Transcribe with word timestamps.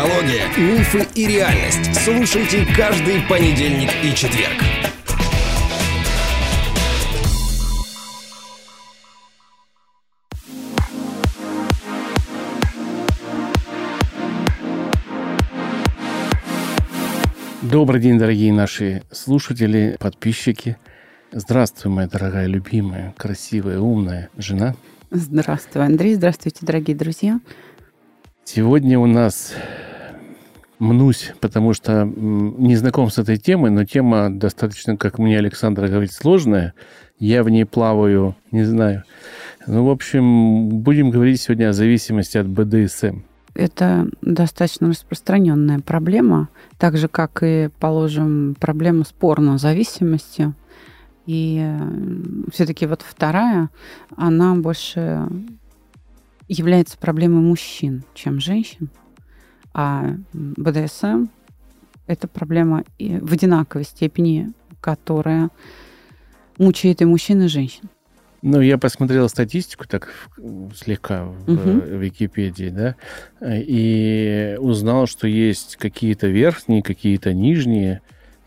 психология, 0.00 0.46
мифы 0.56 1.06
и 1.14 1.26
реальность. 1.26 1.94
Слушайте 1.94 2.66
каждый 2.74 3.20
понедельник 3.28 3.90
и 4.02 4.14
четверг. 4.14 4.54
Добрый 17.62 18.00
день, 18.00 18.18
дорогие 18.18 18.52
наши 18.52 19.02
слушатели, 19.12 19.96
подписчики. 20.00 20.78
Здравствуй, 21.30 21.92
моя 21.92 22.08
дорогая, 22.08 22.46
любимая, 22.46 23.14
красивая, 23.18 23.78
умная 23.78 24.30
жена. 24.38 24.74
Здравствуй, 25.10 25.84
Андрей. 25.84 26.14
Здравствуйте, 26.14 26.58
дорогие 26.62 26.96
друзья. 26.96 27.38
Сегодня 28.44 28.98
у 28.98 29.06
нас 29.06 29.54
мнусь, 30.80 31.32
потому 31.40 31.72
что 31.72 32.04
не 32.04 32.74
знаком 32.74 33.10
с 33.10 33.18
этой 33.18 33.36
темой, 33.36 33.70
но 33.70 33.84
тема 33.84 34.30
достаточно, 34.30 34.96
как 34.96 35.18
мне 35.18 35.38
Александра 35.38 35.86
говорит, 35.86 36.12
сложная. 36.12 36.74
Я 37.18 37.44
в 37.44 37.50
ней 37.50 37.66
плаваю, 37.66 38.34
не 38.50 38.64
знаю. 38.64 39.04
Ну, 39.66 39.84
в 39.84 39.90
общем, 39.90 40.68
будем 40.68 41.10
говорить 41.10 41.40
сегодня 41.40 41.68
о 41.68 41.72
зависимости 41.74 42.38
от 42.38 42.48
БДСМ. 42.48 43.20
Это 43.54 44.08
достаточно 44.22 44.88
распространенная 44.88 45.80
проблема, 45.80 46.48
так 46.78 46.96
же, 46.96 47.08
как 47.08 47.42
и, 47.42 47.68
положим, 47.78 48.56
проблема 48.58 49.04
с 49.04 49.12
порнозависимостью. 49.12 50.54
И 51.26 51.76
все-таки 52.52 52.86
вот 52.86 53.02
вторая, 53.06 53.68
она 54.16 54.54
больше 54.54 55.28
является 56.48 56.96
проблемой 56.96 57.42
мужчин, 57.42 58.02
чем 58.14 58.40
женщин. 58.40 58.88
А 59.72 60.14
БДСМ– 60.32 61.26
это 62.06 62.26
проблема 62.28 62.84
в 62.98 63.32
одинаковой 63.32 63.84
степени, 63.84 64.52
которая 64.80 65.50
мучает 66.58 67.02
и 67.02 67.04
мужчин, 67.04 67.42
и 67.42 67.48
женщин. 67.48 67.88
Ну, 68.42 68.60
я 68.60 68.78
посмотрел 68.78 69.28
статистику 69.28 69.86
так 69.86 70.12
слегка 70.74 71.24
в 71.24 71.50
угу. 71.50 71.80
Википедии, 71.98 72.70
да, 72.70 72.96
и 73.42 74.56
узнал, 74.58 75.06
что 75.06 75.28
есть 75.28 75.76
какие-то 75.76 76.26
верхние, 76.26 76.82
какие-то 76.82 77.34
нижние. 77.34 78.00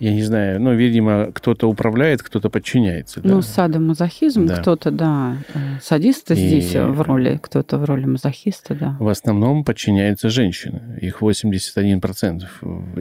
Я 0.03 0.13
не 0.13 0.23
знаю, 0.23 0.59
ну, 0.59 0.73
видимо, 0.73 1.31
кто-то 1.33 1.69
управляет, 1.69 2.21
кто-то 2.21 2.49
подчиняется. 2.49 3.21
Да? 3.21 3.29
Ну, 3.29 3.41
садомазохизм, 3.41 4.47
да. 4.47 4.57
кто-то, 4.57 4.91
да, 4.91 5.37
садисты 5.81 6.33
и... 6.33 6.35
здесь 6.35 6.75
в 6.75 7.01
роли, 7.03 7.39
кто-то 7.41 7.77
в 7.77 7.85
роли 7.85 8.03
мазохиста, 8.03 8.75
да. 8.75 8.97
В 8.99 9.07
основном 9.07 9.63
подчиняются 9.63 10.29
женщины. 10.29 10.99
Их 10.99 11.21
81% 11.21 12.43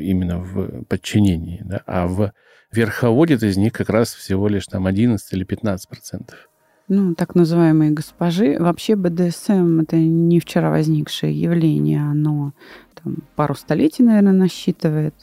именно 0.00 0.38
в 0.38 0.84
подчинении, 0.84 1.60
да, 1.64 1.80
а 1.86 2.06
в 2.06 2.30
верховодит 2.70 3.42
из 3.42 3.56
них 3.56 3.72
как 3.72 3.90
раз 3.90 4.14
всего 4.14 4.46
лишь 4.46 4.68
там 4.68 4.86
11 4.86 5.32
или 5.32 5.42
15 5.42 5.88
процентов 5.88 6.48
ну, 6.88 7.14
так 7.14 7.34
называемые 7.34 7.90
госпожи. 7.90 8.58
Вообще 8.58 8.96
БДСМ 8.96 9.80
это 9.80 9.96
не 9.96 10.40
вчера 10.40 10.70
возникшее 10.70 11.32
явление, 11.32 12.02
оно 12.02 12.52
там, 13.02 13.18
пару 13.34 13.54
столетий, 13.54 14.02
наверное, 14.02 14.32
насчитывает. 14.32 15.14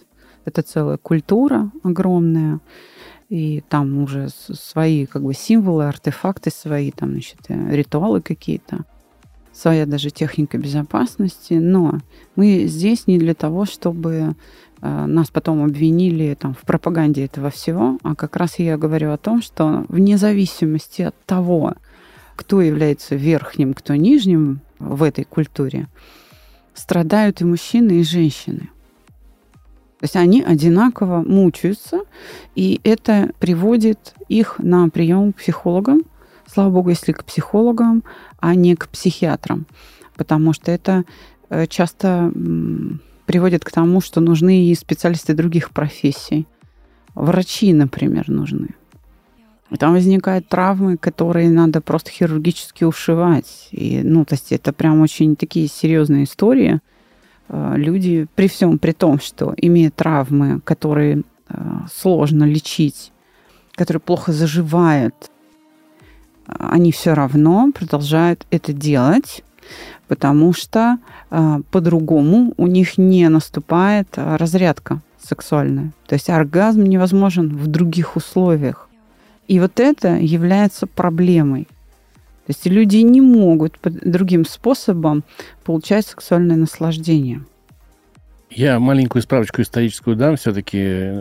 Это 0.50 0.62
целая 0.62 0.98
культура 0.98 1.72
огромная, 1.84 2.60
и 3.30 3.64
там 3.70 4.00
уже 4.00 4.30
свои 4.30 5.06
как 5.06 5.24
бы 5.24 5.34
символы, 5.34 5.88
артефакты 5.88 6.50
свои, 6.52 6.92
там, 6.92 7.12
значит, 7.12 7.40
э, 7.48 7.76
ритуалы 7.76 8.22
какие-то, 8.22 8.86
своя 9.54 9.86
даже 9.86 10.10
техника 10.10 10.58
безопасности. 10.58 11.54
Но 11.54 12.00
мы 12.36 12.66
здесь 12.66 13.08
не 13.08 13.18
для 13.20 13.36
того, 13.36 13.66
чтобы 13.66 14.36
Э, 14.82 15.06
нас 15.06 15.30
потом 15.30 15.64
обвинили 15.64 16.36
там, 16.36 16.54
в 16.54 16.62
пропаганде 16.62 17.26
этого 17.26 17.50
всего, 17.50 17.98
а 18.04 18.16
как 18.16 18.36
раз 18.36 18.60
я 18.60 18.78
говорю 18.78 19.12
о 19.12 19.18
том, 19.18 19.42
что 19.42 19.86
вне 19.90 20.18
зависимости 20.18 21.02
от 21.02 21.16
того, 21.26 21.74
кто 22.36 22.62
является 22.62 23.16
верхним, 23.16 23.74
кто 23.74 23.96
нижним 23.96 24.62
в 24.80 25.04
этой 25.04 25.26
культуре, 25.26 25.88
страдают 26.74 27.42
и 27.42 27.46
мужчины, 27.46 28.00
и 28.00 28.04
женщины. 28.04 28.70
То 30.00 30.06
есть 30.06 30.16
они 30.16 30.42
одинаково 30.42 31.24
мучаются, 31.24 32.02
и 32.56 32.80
это 32.86 33.32
приводит 33.40 34.14
их 34.30 34.56
на 34.60 34.88
прием 34.90 35.34
к 35.34 35.38
психологам. 35.38 36.04
Слава 36.48 36.70
богу, 36.70 36.90
если 36.90 37.12
к 37.12 37.26
психологам, 37.26 38.04
а 38.40 38.56
не 38.56 38.76
к 38.76 38.88
психиатрам. 38.88 39.66
Потому 40.16 40.54
что 40.54 40.72
это 40.72 41.04
э, 41.50 41.68
часто 41.68 42.32
приводит 43.26 43.66
к 43.66 43.72
тому, 43.72 44.00
что 44.00 44.22
нужны 44.22 44.66
и 44.66 44.76
специалисты 44.76 45.34
других 45.34 45.72
профессий. 45.72 46.48
Врачи, 47.14 47.74
например, 47.74 48.30
нужны. 48.30 48.70
И 49.70 49.76
там 49.76 49.94
возникают 49.94 50.48
травмы, 50.48 50.98
которые 50.98 51.50
надо 51.50 51.82
просто 51.82 52.10
хирургически 52.10 52.86
ушивать. 52.86 53.68
И, 53.72 54.02
ну, 54.04 54.24
то 54.24 54.36
есть 54.36 54.52
это 54.52 54.72
прям 54.72 55.02
очень 55.02 55.36
такие 55.36 55.68
серьезные 55.68 56.24
истории. 56.24 56.80
Э, 57.50 57.74
люди, 57.76 58.28
при 58.36 58.48
всем 58.48 58.78
при 58.78 58.92
том, 58.92 59.20
что 59.20 59.54
имея 59.58 59.92
травмы, 59.92 60.62
которые 60.64 61.24
э, 61.50 61.62
сложно 61.92 62.44
лечить, 62.44 63.12
которые 63.74 64.02
плохо 64.02 64.32
заживают, 64.32 65.32
они 66.46 66.92
все 66.92 67.14
равно 67.14 67.72
продолжают 67.72 68.46
это 68.50 68.74
делать, 68.74 69.44
потому 70.08 70.54
что 70.54 70.98
э, 71.30 71.60
по-другому 71.72 72.54
у 72.58 72.68
них 72.68 72.98
не 72.98 73.28
наступает 73.30 74.08
разрядка 74.16 75.02
сексуальная. 75.22 75.92
То 76.08 76.14
есть 76.14 76.30
оргазм 76.30 76.84
невозможен 76.84 77.56
в 77.56 77.68
других 77.68 78.16
условиях. 78.16 78.90
И 79.48 79.60
вот 79.60 79.80
это 79.80 80.16
является 80.16 80.86
проблемой. 80.88 81.68
То 82.50 82.54
есть 82.54 82.66
люди 82.66 82.98
не 82.98 83.22
могут 83.22 83.78
другим 83.84 84.44
способом 84.44 85.24
получать 85.64 86.08
сексуальное 86.08 86.58
наслаждение. 86.58 87.46
Я 88.50 88.80
маленькую 88.80 89.22
справочку 89.22 89.62
историческую 89.62 90.16
дам. 90.16 90.36
Все-таки, 90.36 90.80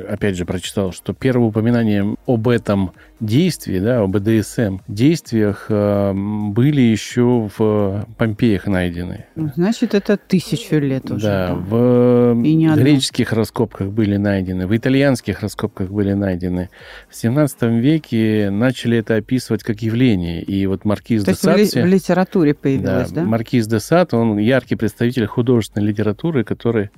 опять 0.08 0.36
же, 0.36 0.46
прочитал, 0.46 0.92
что 0.92 1.12
первое 1.12 1.48
упоминание 1.48 2.16
об 2.26 2.48
этом 2.48 2.92
действии, 3.20 3.78
да, 3.80 4.00
об 4.00 4.16
БДСМ 4.16 4.78
действиях 4.88 5.66
э, 5.68 6.12
были 6.14 6.80
еще 6.80 7.50
в 7.56 8.06
Помпеях 8.16 8.66
найдены. 8.66 9.26
Ну, 9.36 9.50
значит, 9.54 9.94
это 9.94 10.16
тысячу 10.16 10.76
лет 10.76 11.10
уже. 11.10 11.26
Да, 11.26 11.54
в 11.54 12.34
греческих 12.34 13.32
раскопках 13.32 13.88
были 13.88 14.16
найдены, 14.16 14.66
в 14.66 14.74
итальянских 14.74 15.42
раскопках 15.42 15.90
были 15.90 16.14
найдены. 16.14 16.70
В 17.10 17.14
17 17.14 17.62
веке 17.62 18.48
начали 18.50 18.98
это 18.98 19.16
описывать 19.16 19.62
как 19.62 19.82
явление. 19.82 20.42
И 20.42 20.66
вот 20.66 20.84
Маркиз 20.84 21.24
де 21.24 21.34
Сад... 21.34 21.58
в 21.58 21.84
литературе 21.84 22.54
появилось, 22.54 23.10
да? 23.10 23.22
да? 23.22 23.26
Маркиз 23.26 23.66
де 23.66 23.80
Сад, 23.80 24.14
он 24.14 24.38
яркий 24.38 24.76
представитель 24.76 25.26
художественной 25.26 25.88
литературы, 25.88 26.44
который 26.44 26.90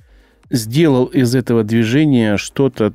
сделал 0.51 1.05
из 1.05 1.33
этого 1.33 1.63
движения 1.63 2.37
что-то 2.37 2.93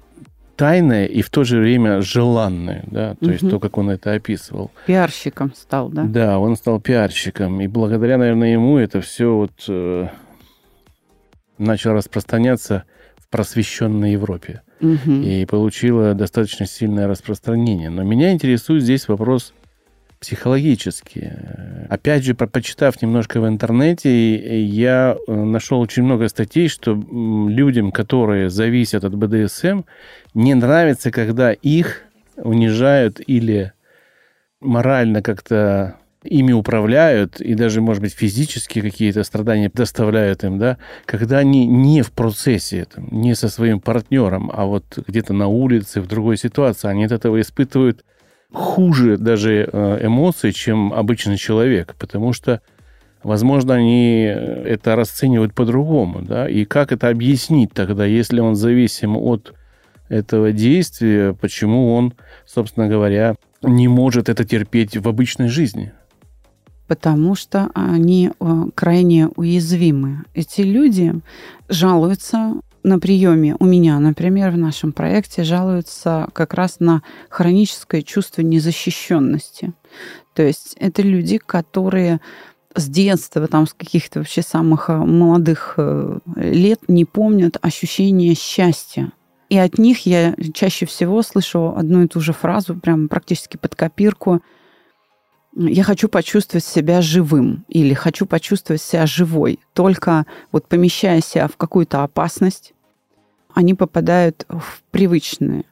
тайное 0.56 1.06
и 1.06 1.22
в 1.22 1.30
то 1.30 1.44
же 1.44 1.58
время 1.58 2.00
желанное, 2.00 2.84
да, 2.86 3.14
то 3.14 3.26
угу. 3.26 3.30
есть 3.32 3.50
то, 3.50 3.58
как 3.60 3.76
он 3.78 3.90
это 3.90 4.12
описывал. 4.12 4.70
Пиарщиком 4.86 5.52
стал, 5.54 5.88
да? 5.88 6.04
Да, 6.04 6.38
он 6.38 6.56
стал 6.56 6.80
пиарщиком, 6.80 7.60
и 7.60 7.66
благодаря, 7.66 8.16
наверное, 8.16 8.52
ему 8.52 8.78
это 8.78 9.00
все 9.00 9.34
вот 9.34 9.52
э, 9.68 10.08
начало 11.58 11.96
распространяться 11.96 12.84
в 13.18 13.28
просвещенной 13.28 14.12
Европе 14.12 14.62
угу. 14.80 15.12
и 15.12 15.44
получило 15.46 16.14
достаточно 16.14 16.66
сильное 16.66 17.06
распространение. 17.06 17.90
Но 17.90 18.02
меня 18.02 18.32
интересует 18.32 18.82
здесь 18.82 19.08
вопрос 19.08 19.52
психологически. 20.20 21.32
Опять 21.88 22.24
же, 22.24 22.34
почитав 22.34 23.00
немножко 23.02 23.40
в 23.40 23.46
интернете, 23.48 24.64
я 24.64 25.16
э, 25.16 25.32
нашел 25.32 25.80
очень 25.80 26.02
много 26.02 26.28
статей, 26.28 26.68
что 26.68 26.94
людям, 26.94 27.92
которые 27.92 28.50
зависят 28.50 29.04
от 29.04 29.14
БДСМ, 29.14 29.82
не 30.34 30.54
нравится, 30.54 31.10
когда 31.10 31.52
их 31.52 32.02
унижают 32.36 33.20
или 33.26 33.72
морально 34.60 35.22
как-то 35.22 35.96
ими 36.26 36.52
управляют, 36.52 37.40
и 37.40 37.54
даже, 37.54 37.80
может 37.80 38.02
быть, 38.02 38.14
физически 38.14 38.80
какие-то 38.80 39.22
страдания 39.22 39.70
доставляют 39.72 40.44
им, 40.44 40.58
да, 40.58 40.78
когда 41.04 41.38
они 41.38 41.66
не 41.66 42.02
в 42.02 42.12
процессе 42.12 42.86
не 42.96 43.34
со 43.34 43.48
своим 43.48 43.80
партнером, 43.80 44.50
а 44.52 44.64
вот 44.64 44.98
где-то 45.06 45.32
на 45.32 45.46
улице, 45.46 46.00
в 46.00 46.06
другой 46.06 46.36
ситуации, 46.36 46.88
они 46.88 47.04
от 47.04 47.12
этого 47.12 47.40
испытывают 47.40 48.04
хуже 48.56 49.18
даже 49.18 49.68
э, 49.70 50.06
эмоций, 50.06 50.52
чем 50.52 50.94
обычный 50.94 51.36
человек, 51.36 51.94
потому 51.98 52.32
что, 52.32 52.62
возможно, 53.22 53.74
они 53.74 54.22
это 54.22 54.96
расценивают 54.96 55.52
по-другому, 55.52 56.22
да, 56.22 56.48
и 56.48 56.64
как 56.64 56.90
это 56.90 57.08
объяснить 57.08 57.72
тогда, 57.74 58.06
если 58.06 58.40
он 58.40 58.56
зависим 58.56 59.16
от 59.16 59.52
этого 60.08 60.52
действия, 60.52 61.34
почему 61.34 61.94
он, 61.94 62.14
собственно 62.46 62.88
говоря, 62.88 63.34
не 63.62 63.88
может 63.88 64.30
это 64.30 64.44
терпеть 64.44 64.96
в 64.96 65.06
обычной 65.06 65.48
жизни? 65.48 65.92
потому 66.88 67.34
что 67.34 67.68
они 67.74 68.30
э, 68.30 68.62
крайне 68.76 69.26
уязвимы. 69.34 70.22
Эти 70.34 70.60
люди 70.60 71.14
жалуются 71.68 72.54
на 72.86 73.00
приеме 73.00 73.56
у 73.58 73.64
меня, 73.64 73.98
например, 73.98 74.52
в 74.52 74.56
нашем 74.56 74.92
проекте 74.92 75.42
жалуются 75.42 76.28
как 76.32 76.54
раз 76.54 76.76
на 76.78 77.02
хроническое 77.28 78.02
чувство 78.02 78.42
незащищенности. 78.42 79.72
То 80.34 80.44
есть 80.44 80.76
это 80.78 81.02
люди, 81.02 81.38
которые 81.38 82.20
с 82.76 82.88
детства, 82.88 83.48
там, 83.48 83.66
с 83.66 83.74
каких-то 83.74 84.20
вообще 84.20 84.42
самых 84.42 84.88
э, 84.88 84.96
молодых 84.96 85.74
э, 85.78 86.18
лет 86.36 86.80
не 86.86 87.04
помнят 87.04 87.56
ощущение 87.60 88.34
счастья. 88.34 89.10
И 89.48 89.58
от 89.58 89.78
них 89.78 90.06
я 90.06 90.36
чаще 90.54 90.86
всего 90.86 91.22
слышу 91.22 91.74
одну 91.76 92.04
и 92.04 92.06
ту 92.06 92.20
же 92.20 92.32
фразу, 92.32 92.76
прям 92.76 93.08
практически 93.08 93.56
под 93.56 93.74
копирку. 93.74 94.42
Я 95.56 95.82
хочу 95.82 96.08
почувствовать 96.08 96.64
себя 96.64 97.00
живым 97.00 97.64
или 97.68 97.94
хочу 97.94 98.26
почувствовать 98.26 98.82
себя 98.82 99.06
живой. 99.06 99.58
Только 99.72 100.26
вот 100.52 100.68
помещая 100.68 101.20
себя 101.20 101.48
в 101.48 101.56
какую-то 101.56 102.02
опасность, 102.04 102.74
они 103.56 103.72
попадают 103.72 104.44
в 104.50 104.82
привычные 104.90 105.64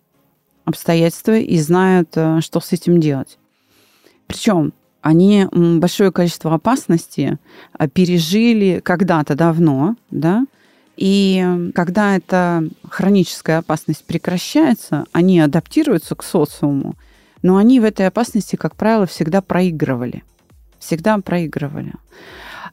обстоятельства 0.65 1.37
и 1.37 1.59
знают, 1.59 2.09
э, 2.15 2.41
что 2.41 2.61
с 2.61 2.73
этим 2.73 2.99
делать. 2.99 3.39
Причем 4.27 4.73
они 5.03 5.47
большое 5.53 6.11
количество 6.11 6.55
опасностей 6.55 7.33
э, 7.79 7.89
пережили 7.89 8.81
когда-то 8.83 9.35
давно, 9.35 9.97
да, 10.11 10.47
и 10.97 11.71
когда 11.75 12.17
эта 12.17 12.67
хроническая 12.89 13.59
опасность 13.59 14.07
прекращается, 14.07 15.05
они 15.13 15.39
адаптируются 15.41 16.15
к 16.15 16.23
социуму, 16.23 16.95
но 17.43 17.59
они 17.59 17.81
в 17.81 17.85
этой 17.85 18.07
опасности, 18.07 18.57
как 18.57 18.77
правило, 18.77 19.05
всегда 19.05 19.43
проигрывали. 19.43 20.25
Всегда 20.79 21.19
проигрывали. 21.19 21.93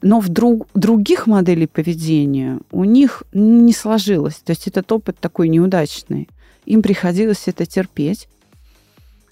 Но 0.02 0.18
в 0.18 0.28
друг, 0.28 0.66
других 0.74 1.26
моделей 1.28 1.68
поведения 1.68 2.58
у 2.72 2.84
них 2.84 3.22
не 3.32 3.72
сложилось. 3.72 4.36
То 4.36 4.50
есть 4.50 4.66
этот 4.66 4.90
опыт 4.90 5.16
такой 5.18 5.48
неудачный. 5.48 6.28
Им 6.66 6.82
приходилось 6.82 7.44
это 7.46 7.66
терпеть. 7.66 8.28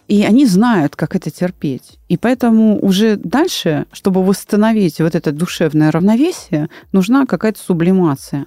И 0.06 0.24
они 0.24 0.46
знают, 0.46 0.96
как 0.96 1.14
это 1.14 1.30
терпеть. 1.30 1.98
И 2.08 2.16
поэтому 2.16 2.80
уже 2.80 3.16
дальше, 3.16 3.86
чтобы 3.92 4.24
восстановить 4.24 5.00
вот 5.00 5.14
это 5.14 5.30
душевное 5.30 5.92
равновесие, 5.92 6.68
нужна 6.92 7.26
какая-то 7.26 7.60
сублимация. 7.60 8.46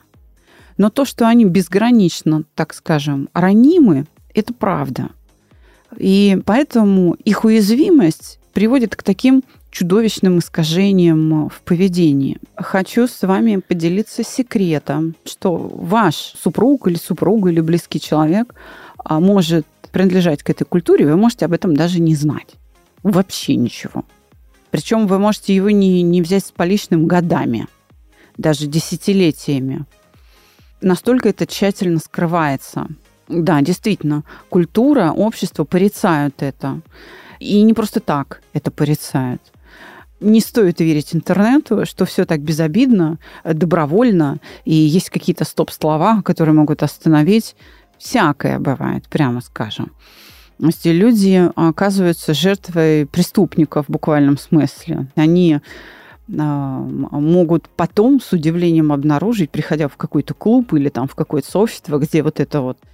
Но 0.78 0.90
то, 0.90 1.06
что 1.06 1.28
они 1.28 1.46
безгранично, 1.46 2.44
так 2.56 2.74
скажем, 2.74 3.30
ранимы, 3.34 4.08
это 4.34 4.54
правда. 4.54 5.10
И 5.98 6.42
поэтому 6.46 7.14
их 7.14 7.46
уязвимость 7.46 8.40
приводит 8.54 8.96
к 8.96 9.04
таким 9.04 9.44
чудовищным 9.74 10.38
искажениям 10.38 11.50
в 11.50 11.62
поведении. 11.62 12.38
Хочу 12.56 13.08
с 13.08 13.24
вами 13.24 13.58
поделиться 13.58 14.24
секретом, 14.24 15.16
что 15.26 15.56
ваш 15.58 16.16
супруг 16.16 16.88
или 16.88 16.96
супруга 16.96 17.50
или 17.50 17.60
близкий 17.60 18.00
человек 18.00 18.54
а, 18.98 19.20
может 19.20 19.66
принадлежать 19.92 20.44
к 20.44 20.50
этой 20.52 20.66
культуре, 20.66 21.08
вы 21.08 21.18
можете 21.18 21.46
об 21.46 21.54
этом 21.54 21.76
даже 21.76 22.00
не 22.00 22.16
знать. 22.16 22.56
Вообще 23.02 23.56
ничего. 23.56 24.06
Причем 24.70 25.08
вы 25.08 25.18
можете 25.18 25.56
его 25.56 25.72
не, 25.72 26.04
не 26.04 26.22
взять 26.22 26.46
с 26.46 26.52
поличным 26.52 27.08
годами, 27.08 27.68
даже 28.38 28.68
десятилетиями. 28.68 29.86
Настолько 30.82 31.30
это 31.30 31.48
тщательно 31.48 31.98
скрывается. 31.98 32.88
Да, 33.28 33.62
действительно, 33.62 34.24
культура, 34.50 35.12
общество 35.12 35.64
порицают 35.64 36.44
это. 36.44 36.82
И 37.40 37.62
не 37.64 37.74
просто 37.74 38.00
так 38.00 38.42
это 38.54 38.70
порицают. 38.70 39.42
Не 40.24 40.40
стоит 40.40 40.80
верить 40.80 41.14
интернету, 41.14 41.86
что 41.86 42.06
все 42.06 42.26
так 42.26 42.40
безобидно, 42.40 43.18
добровольно, 43.44 44.38
и 44.64 44.74
есть 44.74 45.10
какие-то 45.10 45.44
стоп-слова, 45.44 46.22
которые 46.24 46.56
могут 46.56 46.82
остановить 46.82 47.56
всякое 47.98 48.60
бывает, 48.60 49.08
прямо 49.10 49.42
скажем. 49.42 49.92
Эти 50.62 50.90
люди 50.90 51.50
оказываются 51.56 52.34
жертвой 52.34 53.06
преступников 53.06 53.88
в 53.88 53.92
буквальном 53.92 54.38
смысле. 54.38 55.08
Они 55.16 55.60
а, 56.40 56.80
могут 56.80 57.68
потом 57.70 58.22
с 58.22 58.32
удивлением 58.32 58.92
обнаружить, 58.92 59.50
приходя 59.50 59.88
в 59.88 59.98
какой-то 59.98 60.34
клуб 60.34 60.74
или 60.74 60.90
там 60.90 61.08
в 61.08 61.16
какое-то 61.16 61.52
сообщество, 61.52 61.98
где 61.98 62.24
вот 62.24 62.40
это 62.40 62.62
вот 62.62 62.78
а, 62.82 62.88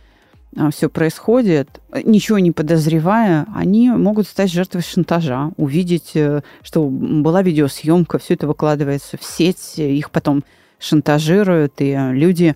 все 0.71 0.89
происходит, 0.89 1.79
ничего 2.03 2.39
не 2.39 2.51
подозревая, 2.51 3.45
они 3.53 3.89
могут 3.91 4.27
стать 4.27 4.51
жертвой 4.51 4.81
шантажа, 4.81 5.51
увидеть, 5.57 6.11
э, 6.15 6.41
что 6.63 6.87
была 6.87 7.43
видеосъемка, 7.43 8.17
все 8.17 8.33
это 8.33 8.47
выкладывается 8.47 9.17
в 9.17 9.23
сеть, 9.23 9.77
их 9.77 10.09
потом 10.09 10.43
шантажируют, 10.79 11.73
и 11.79 11.95
люди 12.11 12.55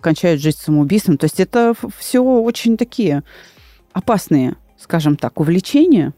кончают 0.00 0.40
жизнь 0.40 0.58
самоубийством. 0.58 1.16
То 1.16 1.24
есть 1.24 1.40
это 1.40 1.74
все 1.98 2.22
очень 2.22 2.76
такие 2.76 3.22
опасные, 3.92 4.56
скажем 4.78 5.16
так, 5.16 5.40
увлечения. 5.40 6.12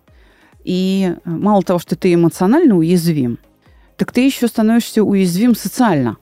И 0.64 1.14
мало 1.24 1.62
того, 1.62 1.78
что 1.78 1.96
ты 1.96 2.12
эмоционально 2.12 2.76
уязвим, 2.76 3.38
так 3.96 4.12
ты 4.12 4.26
еще 4.26 4.48
становишься 4.48 5.02
уязвим 5.02 5.54
социально. 5.54 6.16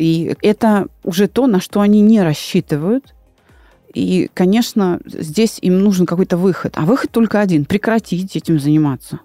И 0.00 0.34
это 0.40 0.86
уже 1.04 1.28
то, 1.28 1.46
на 1.46 1.60
что 1.60 1.82
они 1.82 2.00
не 2.00 2.22
рассчитывают. 2.22 3.14
И, 3.92 4.30
конечно, 4.32 4.98
здесь 5.04 5.58
им 5.60 5.80
нужен 5.80 6.06
какой-то 6.06 6.38
выход. 6.38 6.72
А 6.76 6.86
выход 6.86 7.10
только 7.10 7.38
один– 7.38 7.64
прекратить 7.66 8.34
этим 8.34 8.58
заниматься. 8.58 9.20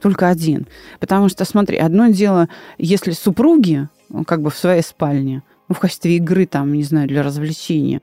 Только 0.00 0.28
один. 0.28 0.68
Потому 1.00 1.28
что, 1.28 1.44
смотри, 1.44 1.78
одно 1.78 2.06
дело, 2.08 2.48
если 2.78 3.10
супруги 3.10 3.88
как 4.24 4.40
бы 4.40 4.50
в 4.50 4.56
своей 4.56 4.82
спальне, 4.82 5.42
ну, 5.68 5.74
в 5.74 5.80
качестве 5.80 6.16
игры, 6.18 6.46
там, 6.46 6.74
не 6.74 6.84
знаю, 6.84 7.08
для 7.08 7.24
развлечения, 7.24 8.00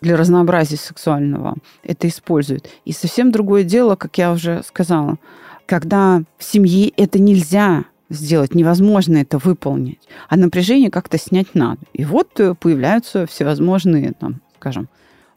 для 0.00 0.16
разнообразия 0.16 0.78
сексуального 0.78 1.56
это 1.82 2.08
используют. 2.08 2.70
И 2.86 2.92
совсем 2.92 3.32
другое 3.32 3.64
дело, 3.64 3.96
как 3.96 4.16
я 4.16 4.32
уже 4.32 4.62
сказала, 4.66 5.18
когда 5.66 6.22
в 6.38 6.44
семье 6.44 6.88
это 6.96 7.18
нельзя 7.18 7.84
сделать, 8.08 8.54
невозможно 8.54 9.18
это 9.18 9.38
выполнить, 9.38 10.00
а 10.28 10.36
напряжение 10.36 10.90
как-то 10.90 11.18
снять 11.18 11.54
надо. 11.54 11.80
И 11.92 12.04
вот 12.04 12.40
э, 12.40 12.54
появляются 12.54 13.26
всевозможные, 13.26 14.12
там, 14.12 14.40
скажем, 14.56 14.88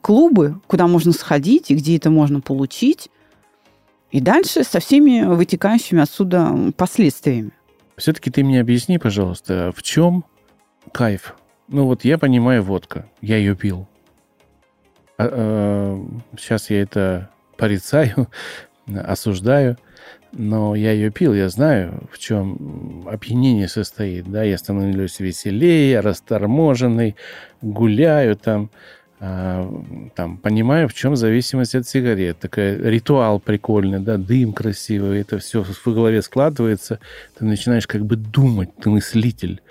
клубы, 0.01 0.59
куда 0.67 0.87
можно 0.87 1.11
сходить 1.11 1.71
и 1.71 1.75
где 1.75 1.97
это 1.97 2.09
можно 2.09 2.41
получить, 2.41 3.09
и 4.11 4.19
дальше 4.19 4.63
со 4.63 4.79
всеми 4.79 5.23
вытекающими 5.23 6.01
отсюда 6.01 6.73
последствиями. 6.75 7.51
Все-таки 7.97 8.31
ты 8.31 8.43
мне 8.43 8.59
объясни, 8.59 8.97
пожалуйста, 8.97 9.71
в 9.75 9.83
чем 9.83 10.25
кайф 10.91 11.35
ну 11.71 11.85
вот 11.85 12.03
я 12.03 12.17
понимаю 12.17 12.63
водка, 12.63 13.07
я 13.21 13.37
ее 13.37 13.55
пил. 13.55 13.87
А, 15.17 15.29
а, 15.31 16.05
сейчас 16.37 16.69
я 16.69 16.81
это 16.81 17.29
порицаю, 17.57 18.27
осуждаю, 18.93 19.77
но 20.33 20.75
я 20.75 20.91
ее 20.91 21.11
пил, 21.11 21.33
я 21.33 21.49
знаю, 21.49 22.07
в 22.11 22.17
чем 22.17 23.07
опьянение 23.07 23.67
состоит. 23.67 24.29
Да, 24.29 24.43
я 24.43 24.57
становлюсь 24.57 25.19
веселее, 25.19 25.99
расторможенный, 25.99 27.15
гуляю 27.61 28.35
там, 28.37 28.69
а, 29.19 29.69
там, 30.15 30.37
понимаю, 30.37 30.87
в 30.87 30.93
чем 30.93 31.15
зависимость 31.15 31.75
от 31.75 31.87
сигарет. 31.87 32.39
Такой 32.39 32.77
ритуал 32.77 33.39
прикольный, 33.39 33.99
да, 33.99 34.17
дым 34.17 34.53
красивый, 34.53 35.21
это 35.21 35.37
все 35.39 35.63
в 35.63 35.85
голове 35.85 36.21
складывается, 36.21 36.99
ты 37.37 37.45
начинаешь 37.45 37.85
как 37.85 38.05
бы 38.05 38.15
думать, 38.15 38.69
ты 38.77 38.89
мыслитель. 38.89 39.61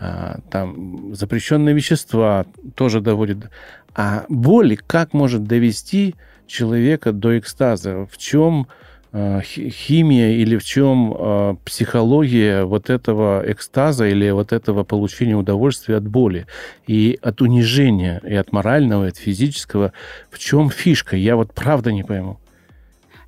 А, 0.00 0.40
там 0.50 1.14
запрещенные 1.14 1.74
вещества 1.74 2.44
тоже 2.74 3.00
доводит. 3.00 3.50
А 3.94 4.24
боли 4.28 4.74
как 4.74 5.12
может 5.12 5.44
довести 5.44 6.16
человека 6.46 7.12
до 7.12 7.38
экстаза? 7.38 8.06
В 8.10 8.18
чем 8.18 8.66
химия 9.14 10.30
или 10.30 10.56
в 10.56 10.64
чем 10.64 11.14
а, 11.14 11.56
психология 11.64 12.64
вот 12.64 12.88
этого 12.88 13.42
экстаза 13.46 14.06
или 14.06 14.30
вот 14.30 14.52
этого 14.52 14.84
получения 14.84 15.36
удовольствия 15.36 15.96
от 15.96 16.08
боли 16.08 16.46
и 16.86 17.18
от 17.20 17.42
унижения, 17.42 18.22
и 18.26 18.34
от 18.34 18.52
морального, 18.52 19.04
и 19.04 19.08
от 19.08 19.18
физического? 19.18 19.92
В 20.30 20.38
чем 20.38 20.70
фишка? 20.70 21.16
Я 21.16 21.36
вот 21.36 21.52
правда 21.52 21.92
не 21.92 22.04
пойму. 22.04 22.38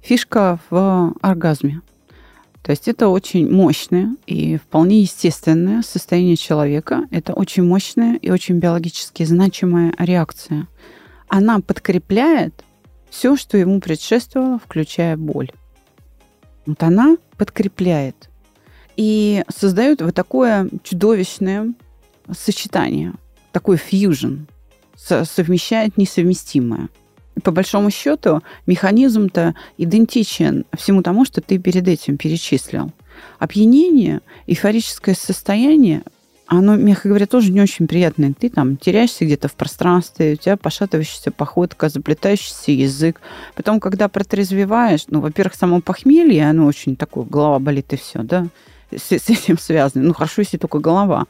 Фишка 0.01 0.59
в 0.71 1.13
оргазме. 1.21 1.83
То 2.63 2.71
есть 2.71 2.89
это 2.89 3.09
очень 3.09 3.51
мощное 3.51 4.17
и 4.27 4.57
вполне 4.57 5.01
естественное 5.03 5.83
состояние 5.83 6.37
человека. 6.37 7.07
Это 7.11 7.35
очень 7.35 7.63
мощная 7.63 8.17
и 8.17 8.31
очень 8.31 8.59
биологически 8.59 9.23
значимая 9.25 9.93
реакция. 9.99 10.67
Она 11.29 11.61
подкрепляет 11.61 12.65
все, 13.11 13.37
что 13.37 13.59
ему 13.59 13.81
предшествовало, 13.81 14.59
включая 14.59 15.19
боль. 15.19 15.51
Вот 16.67 16.83
она 16.83 17.17
подкрепляет 17.37 18.31
и 18.97 19.45
создает 19.55 20.01
вот 20.03 20.15
такое 20.15 20.69
чудовищное 20.83 21.75
сочетание, 22.31 23.13
такой 23.53 23.77
фьюжн, 23.77 24.47
совмещает 24.97 25.97
несовместимое. 25.97 26.89
по 27.43 27.51
большому 27.51 27.91
счету, 27.91 28.43
механизм-то 28.67 29.55
идентичен 29.77 30.65
всему 30.77 31.03
тому, 31.03 31.25
что 31.25 31.41
ты 31.41 31.59
перед 31.59 31.87
этим 31.89 32.17
перечислил. 32.17 32.93
Опьянение, 33.39 34.21
эйфорическое 34.47 35.15
состояние, 35.15 36.03
оно, 36.47 36.77
мягко 36.77 37.09
говоря, 37.09 37.27
тоже 37.27 37.51
не 37.51 37.61
очень 37.61 37.87
приятное. 37.87 38.35
Ты 38.39 38.51
там 38.51 38.77
теряешься 38.77 39.25
где-то 39.25 39.49
в 39.49 39.55
пространстве, 39.55 40.35
у 40.35 40.37
тебя 40.37 40.57
пошатывающаяся 40.57 41.31
походка, 41.31 41.89
заплетающийся 41.89 42.73
язык. 42.73 43.21
Потом, 43.55 43.81
когда 43.81 44.09
протрезвеваешь, 44.09 45.07
ну, 45.09 45.21
во-первых, 45.21 45.55
само 45.55 45.81
похмелье, 45.81 46.49
оно 46.49 46.67
очень 46.67 46.97
такое, 46.97 47.25
голова 47.25 47.59
болит 47.59 47.93
и 47.93 47.97
все, 47.97 48.23
да, 48.23 48.47
с, 48.91 49.11
с 49.11 49.31
этим 49.31 49.59
связано. 49.59 50.05
Ну, 50.05 50.13
хорошо, 50.13 50.43
если 50.43 50.59
только 50.59 50.79
голова. 50.79 51.25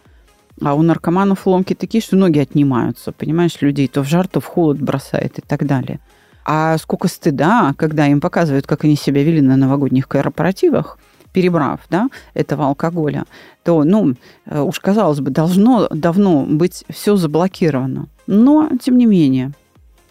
А 0.61 0.75
у 0.75 0.83
наркоманов 0.83 1.47
ломки 1.47 1.75
такие, 1.75 2.01
что 2.01 2.17
ноги 2.17 2.39
отнимаются, 2.39 3.13
понимаешь, 3.13 3.61
людей 3.61 3.89
то 3.89 4.03
в 4.03 4.09
жар, 4.09 4.29
то 4.29 4.41
в 4.41 4.47
холод 4.47 4.81
бросает 4.81 5.39
и 5.39 5.43
так 5.43 5.67
далее. 5.67 6.01
А 6.45 6.77
сколько 6.79 7.09
стыда, 7.09 7.75
когда 7.77 8.07
им 8.07 8.21
показывают, 8.21 8.67
как 8.67 8.85
они 8.85 8.97
себя 8.97 9.23
вели 9.25 9.41
на 9.41 9.57
новогодних 9.57 10.07
корпоративах, 10.07 10.99
перебрав 11.35 11.81
да, 11.91 12.09
этого 12.33 12.67
алкоголя, 12.67 13.25
то, 13.65 13.85
ну, 13.85 14.15
э, 14.47 14.61
уж 14.61 14.79
казалось 14.79 15.21
бы, 15.21 15.31
должно 15.31 15.89
давно 15.91 16.47
быть 16.49 16.85
все 16.89 17.17
заблокировано. 17.17 18.07
Но, 18.27 18.71
тем 18.81 18.97
не 18.97 19.07
менее, 19.07 19.53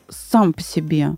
сам 0.10 0.54
по 0.54 0.62
себе 0.62 1.16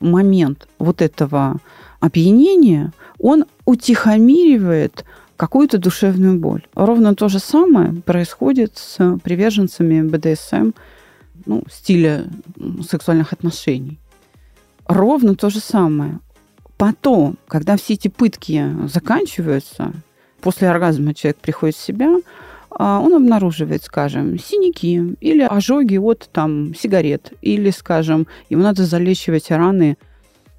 момент 0.00 0.66
вот 0.78 1.02
этого 1.02 1.58
опьянения, 2.00 2.92
он 3.18 3.44
утихомиривает 3.66 5.04
какую-то 5.36 5.78
душевную 5.78 6.38
боль. 6.38 6.66
Ровно 6.74 7.14
то 7.14 7.28
же 7.28 7.38
самое 7.38 7.92
происходит 7.92 8.78
с 8.78 9.18
приверженцами 9.22 10.00
БДСМ, 10.00 10.70
ну, 11.44 11.62
стиля 11.70 12.24
сексуальных 12.88 13.34
отношений. 13.34 13.98
Ровно 14.86 15.34
то 15.34 15.50
же 15.50 15.60
самое. 15.60 16.20
Потом, 16.76 17.38
когда 17.48 17.76
все 17.76 17.94
эти 17.94 18.08
пытки 18.08 18.64
заканчиваются, 18.86 19.92
после 20.40 20.68
оргазма 20.68 21.14
человек 21.14 21.38
приходит 21.38 21.76
в 21.76 21.82
себя, 21.82 22.16
а, 22.70 23.00
он 23.00 23.14
обнаруживает, 23.14 23.82
скажем, 23.82 24.38
синяки 24.38 25.16
или 25.20 25.42
ожоги 25.42 25.96
от 25.96 26.28
там, 26.32 26.74
сигарет, 26.74 27.32
или, 27.40 27.70
скажем, 27.70 28.26
ему 28.50 28.62
надо 28.62 28.84
залечивать 28.84 29.50
раны, 29.50 29.96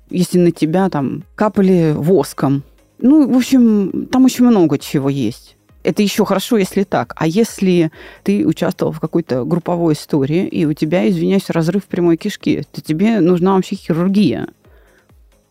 если 0.09 0.39
на 0.39 0.51
тебя 0.51 0.89
там 0.89 1.23
капали 1.35 1.93
воском, 1.95 2.63
ну, 2.99 3.31
в 3.31 3.37
общем, 3.37 4.07
там 4.11 4.25
очень 4.25 4.45
много 4.45 4.79
чего 4.79 5.09
есть. 5.09 5.55
Это 5.83 6.01
еще 6.01 6.25
хорошо, 6.25 6.57
если 6.57 6.83
так. 6.83 7.13
А 7.15 7.27
если 7.27 7.91
ты 8.23 8.45
участвовал 8.45 8.91
в 8.91 8.99
какой-то 8.99 9.45
групповой 9.45 9.93
истории, 9.93 10.45
и 10.47 10.65
у 10.65 10.73
тебя, 10.73 11.07
извиняюсь, 11.07 11.49
разрыв 11.49 11.85
прямой 11.85 12.17
кишки, 12.17 12.63
то 12.71 12.81
тебе 12.81 13.19
нужна 13.19 13.53
вообще 13.53 13.75
хирургия. 13.75 14.47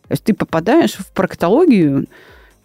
То 0.07 0.13
есть 0.13 0.23
ты 0.23 0.33
попадаешь 0.33 0.95
в 0.95 1.11
проктологию, 1.11 2.07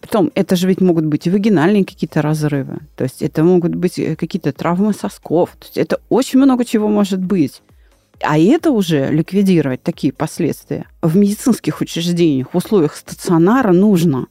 Потом, 0.03 0.33
это 0.35 0.57
же 0.57 0.67
ведь 0.67 0.81
могут 0.81 1.05
быть 1.05 1.29
и 1.29 1.31
вагинальные 1.31 1.85
какие-то 1.85 2.23
разрывы. 2.23 2.81
То 2.97 3.05
есть 3.05 3.23
это 3.23 3.45
могут 3.45 3.77
быть 3.77 4.01
э, 4.01 4.17
какие-то 4.17 4.53
травмы 4.53 4.93
сосков. 4.93 5.51
То 5.61 5.67
есть 5.67 5.79
это 5.79 6.01
очень 6.09 6.41
много 6.41 6.65
чего 6.65 6.89
может 6.89 7.21
быть. 7.21 7.63
А 8.21 8.37
это 8.37 8.73
уже 8.73 9.13
ликвидировать 9.13 9.83
такие 9.85 10.13
последствия 10.13 10.87
в 11.03 11.17
медицинских 11.17 11.81
учреждениях, 11.81 12.53
в 12.53 12.57
условиях 12.57 12.97
стационара 12.97 13.73
нужно. 13.73 14.27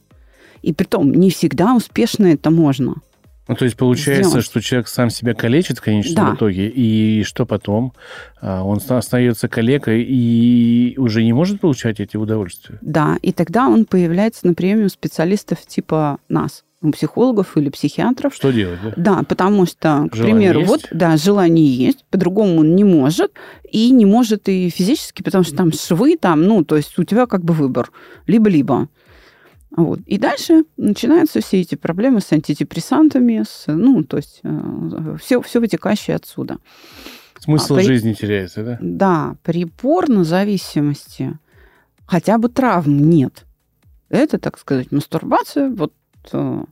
И 0.60 0.74
при 0.74 0.84
том 0.84 1.10
не 1.10 1.30
всегда 1.30 1.74
успешно 1.74 2.26
это 2.26 2.50
можно. 2.50 2.96
Ну, 3.52 3.56
то 3.56 3.64
есть 3.66 3.76
получается, 3.76 4.30
сделать. 4.30 4.46
что 4.46 4.60
человек 4.62 4.88
сам 4.88 5.10
себя 5.10 5.34
калечит 5.34 5.78
в 5.78 5.82
конечном 5.82 6.30
да. 6.30 6.34
итоге, 6.34 6.68
и 6.68 7.22
что 7.22 7.44
потом? 7.44 7.92
А, 8.40 8.64
он 8.64 8.80
остается 8.88 9.46
калекой 9.46 10.02
и 10.02 10.94
уже 10.96 11.22
не 11.22 11.34
может 11.34 11.60
получать 11.60 12.00
эти 12.00 12.16
удовольствия? 12.16 12.78
Да, 12.80 13.18
и 13.20 13.30
тогда 13.32 13.68
он 13.68 13.84
появляется 13.84 14.46
на 14.46 14.54
приеме 14.54 14.86
у 14.86 14.88
специалистов 14.88 15.58
типа 15.66 16.18
нас 16.30 16.64
психологов 16.90 17.56
или 17.56 17.68
психиатров. 17.68 18.34
Что 18.34 18.50
делать, 18.50 18.80
да? 18.82 18.92
Да, 18.96 19.22
потому 19.22 19.66
что, 19.66 20.08
к 20.10 20.16
желание 20.16 20.34
примеру, 20.34 20.60
есть? 20.60 20.70
вот, 20.70 20.88
да, 20.90 21.16
желание 21.16 21.72
есть, 21.72 22.04
по-другому 22.10 22.60
он 22.60 22.74
не 22.74 22.82
может, 22.82 23.32
и 23.70 23.90
не 23.90 24.06
может 24.06 24.48
и 24.48 24.70
физически, 24.70 25.22
потому 25.22 25.44
что 25.44 25.54
там 25.54 25.72
швы, 25.72 26.16
там, 26.16 26.42
ну, 26.42 26.64
то 26.64 26.76
есть 26.76 26.98
у 26.98 27.04
тебя 27.04 27.26
как 27.26 27.44
бы 27.44 27.54
выбор, 27.54 27.92
либо-либо. 28.26 28.88
Вот. 29.74 30.00
И 30.04 30.18
дальше 30.18 30.64
начинаются 30.76 31.40
все 31.40 31.60
эти 31.60 31.76
проблемы 31.76 32.20
с 32.20 32.30
антидепрессантами, 32.32 33.42
с, 33.46 33.64
ну, 33.68 34.04
то 34.04 34.18
есть 34.18 34.40
э, 34.42 35.16
все, 35.18 35.40
все 35.40 35.60
вытекающее 35.60 36.16
отсюда. 36.16 36.58
Смысл 37.38 37.74
а, 37.74 37.76
при... 37.78 37.84
жизни 37.84 38.12
теряется, 38.12 38.62
да? 38.62 38.78
Да, 38.80 39.36
при 39.42 39.64
порнозависимости 39.64 41.38
хотя 42.04 42.36
бы 42.36 42.48
травм 42.50 43.08
нет. 43.08 43.46
Это, 44.10 44.38
так 44.38 44.58
сказать, 44.58 44.92
мастурбация, 44.92 45.70
вот 45.70 45.94
э, 46.32 46.64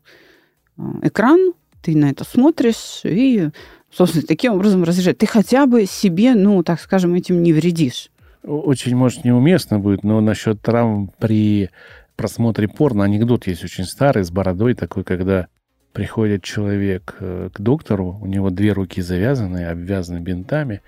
экран, 1.03 1.55
ты 1.81 1.97
на 1.97 2.11
это 2.11 2.25
смотришь 2.25 3.01
и, 3.05 3.49
собственно, 3.91 4.27
таким 4.27 4.53
образом 4.53 4.85
разряжаешь. 4.85 5.17
Ты 5.19 5.27
хотя 5.27 5.65
бы 5.65 5.87
себе, 5.87 6.35
ну, 6.35 6.63
так 6.63 6.79
скажем, 6.81 7.15
этим 7.15 7.43
не 7.43 7.55
вредишь. 7.55 8.11
Очень, 8.43 8.97
может, 8.97 9.25
неуместно 9.25 9.79
будет, 9.79 10.03
но 10.03 10.21
насчет 10.21 10.61
травм 10.61 11.11
при 11.19 11.71
просмотре 12.21 12.69
порно 12.69 13.05
анекдот 13.05 13.47
есть 13.47 13.65
очень 13.65 13.85
старый, 13.85 14.25
с 14.25 14.31
бородой 14.31 14.75
такой, 14.75 15.05
когда 15.05 15.47
приходит 15.95 16.43
человек 16.45 17.17
э, 17.19 17.49
к 17.51 17.59
доктору, 17.63 18.19
у 18.21 18.27
него 18.27 18.51
две 18.51 18.73
руки 18.73 19.01
завязаны, 19.01 19.65
обвязаны 19.65 20.19
бинтами. 20.19 20.83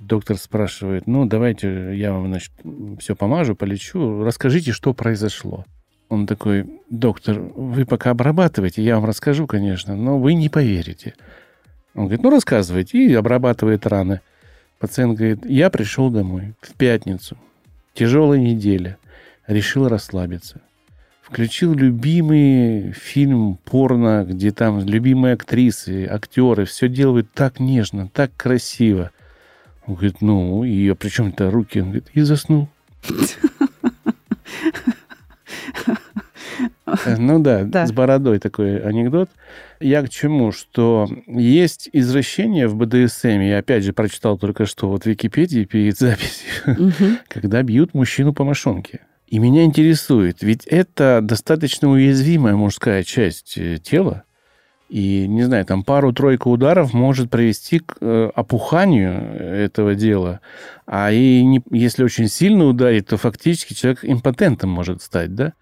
Доктор 0.00 0.36
спрашивает, 0.36 1.06
ну, 1.06 1.26
давайте 1.26 1.96
я 1.96 2.12
вам, 2.12 2.26
значит, 2.26 2.50
все 2.98 3.14
помажу, 3.14 3.54
полечу, 3.54 4.24
расскажите, 4.24 4.72
что 4.72 4.94
произошло. 4.94 5.64
Он 6.08 6.26
такой, 6.26 6.66
доктор, 6.90 7.38
вы 7.38 7.84
пока 7.84 8.10
обрабатывайте, 8.10 8.82
я 8.82 8.96
вам 8.96 9.04
расскажу, 9.04 9.46
конечно, 9.46 9.94
но 9.94 10.18
вы 10.18 10.34
не 10.34 10.48
поверите. 10.48 11.14
Он 11.94 12.06
говорит, 12.06 12.24
ну, 12.24 12.30
рассказывайте, 12.30 12.98
и 12.98 13.14
обрабатывает 13.14 13.86
раны. 13.86 14.22
Пациент 14.80 15.16
говорит, 15.16 15.46
я 15.46 15.70
пришел 15.70 16.10
домой 16.10 16.54
в 16.60 16.74
пятницу, 16.74 17.38
тяжелая 17.94 18.40
неделя, 18.40 18.98
решил 19.46 19.88
расслабиться. 19.88 20.60
Включил 21.22 21.74
любимый 21.74 22.92
фильм 22.92 23.58
порно, 23.64 24.26
где 24.28 24.50
там 24.52 24.80
любимые 24.80 25.34
актрисы, 25.34 26.06
актеры, 26.06 26.66
все 26.66 26.88
делают 26.88 27.32
так 27.32 27.60
нежно, 27.60 28.08
так 28.08 28.30
красиво. 28.36 29.10
Он 29.86 29.94
говорит, 29.94 30.20
ну, 30.20 30.64
и 30.64 30.88
а 30.88 30.94
при 30.94 31.08
чем-то 31.08 31.50
руки? 31.50 31.80
Он 31.80 31.86
говорит, 31.86 32.08
и 32.12 32.20
заснул. 32.20 32.68
Ну 37.18 37.38
да, 37.40 37.64
да, 37.64 37.86
с 37.86 37.92
бородой 37.92 38.38
такой 38.38 38.78
анекдот. 38.78 39.30
Я 39.80 40.02
к 40.02 40.10
чему? 40.10 40.52
Что 40.52 41.08
есть 41.26 41.88
извращение 41.92 42.68
в 42.68 42.76
БДСМ, 42.76 43.40
я 43.40 43.58
опять 43.58 43.84
же 43.84 43.92
прочитал 43.92 44.38
только 44.38 44.66
что 44.66 44.88
вот 44.88 45.04
в 45.04 45.06
Википедии 45.06 45.64
перед 45.64 45.98
записью, 45.98 46.48
угу. 46.66 47.18
когда 47.28 47.62
бьют 47.62 47.94
мужчину 47.94 48.32
по 48.32 48.44
мошонке. 48.44 49.00
И 49.26 49.38
меня 49.38 49.64
интересует, 49.64 50.42
ведь 50.42 50.66
это 50.66 51.20
достаточно 51.22 51.88
уязвимая 51.90 52.54
мужская 52.54 53.02
часть 53.02 53.56
э, 53.56 53.78
тела, 53.78 54.24
и, 54.88 55.26
не 55.26 55.42
знаю, 55.42 55.64
там 55.64 55.82
пару-тройку 55.82 56.50
ударов 56.50 56.92
может 56.92 57.30
привести 57.30 57.80
к 57.80 57.96
э, 58.00 58.30
опуханию 58.34 59.34
этого 59.36 59.94
дела. 59.94 60.40
А 60.86 61.10
и 61.10 61.42
не, 61.42 61.62
если 61.70 62.04
очень 62.04 62.28
сильно 62.28 62.66
ударить, 62.66 63.08
то 63.08 63.16
фактически 63.16 63.72
человек 63.72 64.00
импотентом 64.04 64.70
может 64.70 65.02
стать, 65.02 65.34
да? 65.34 65.54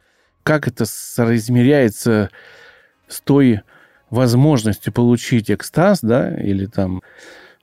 Как 0.43 0.67
это 0.67 0.85
соразмеряется 0.85 2.31
с 3.07 3.21
той 3.21 3.61
возможностью 4.11 4.93
получить 4.93 5.51
экстаз, 5.51 6.01
да, 6.03 6.35
или 6.35 6.67
там 6.67 7.01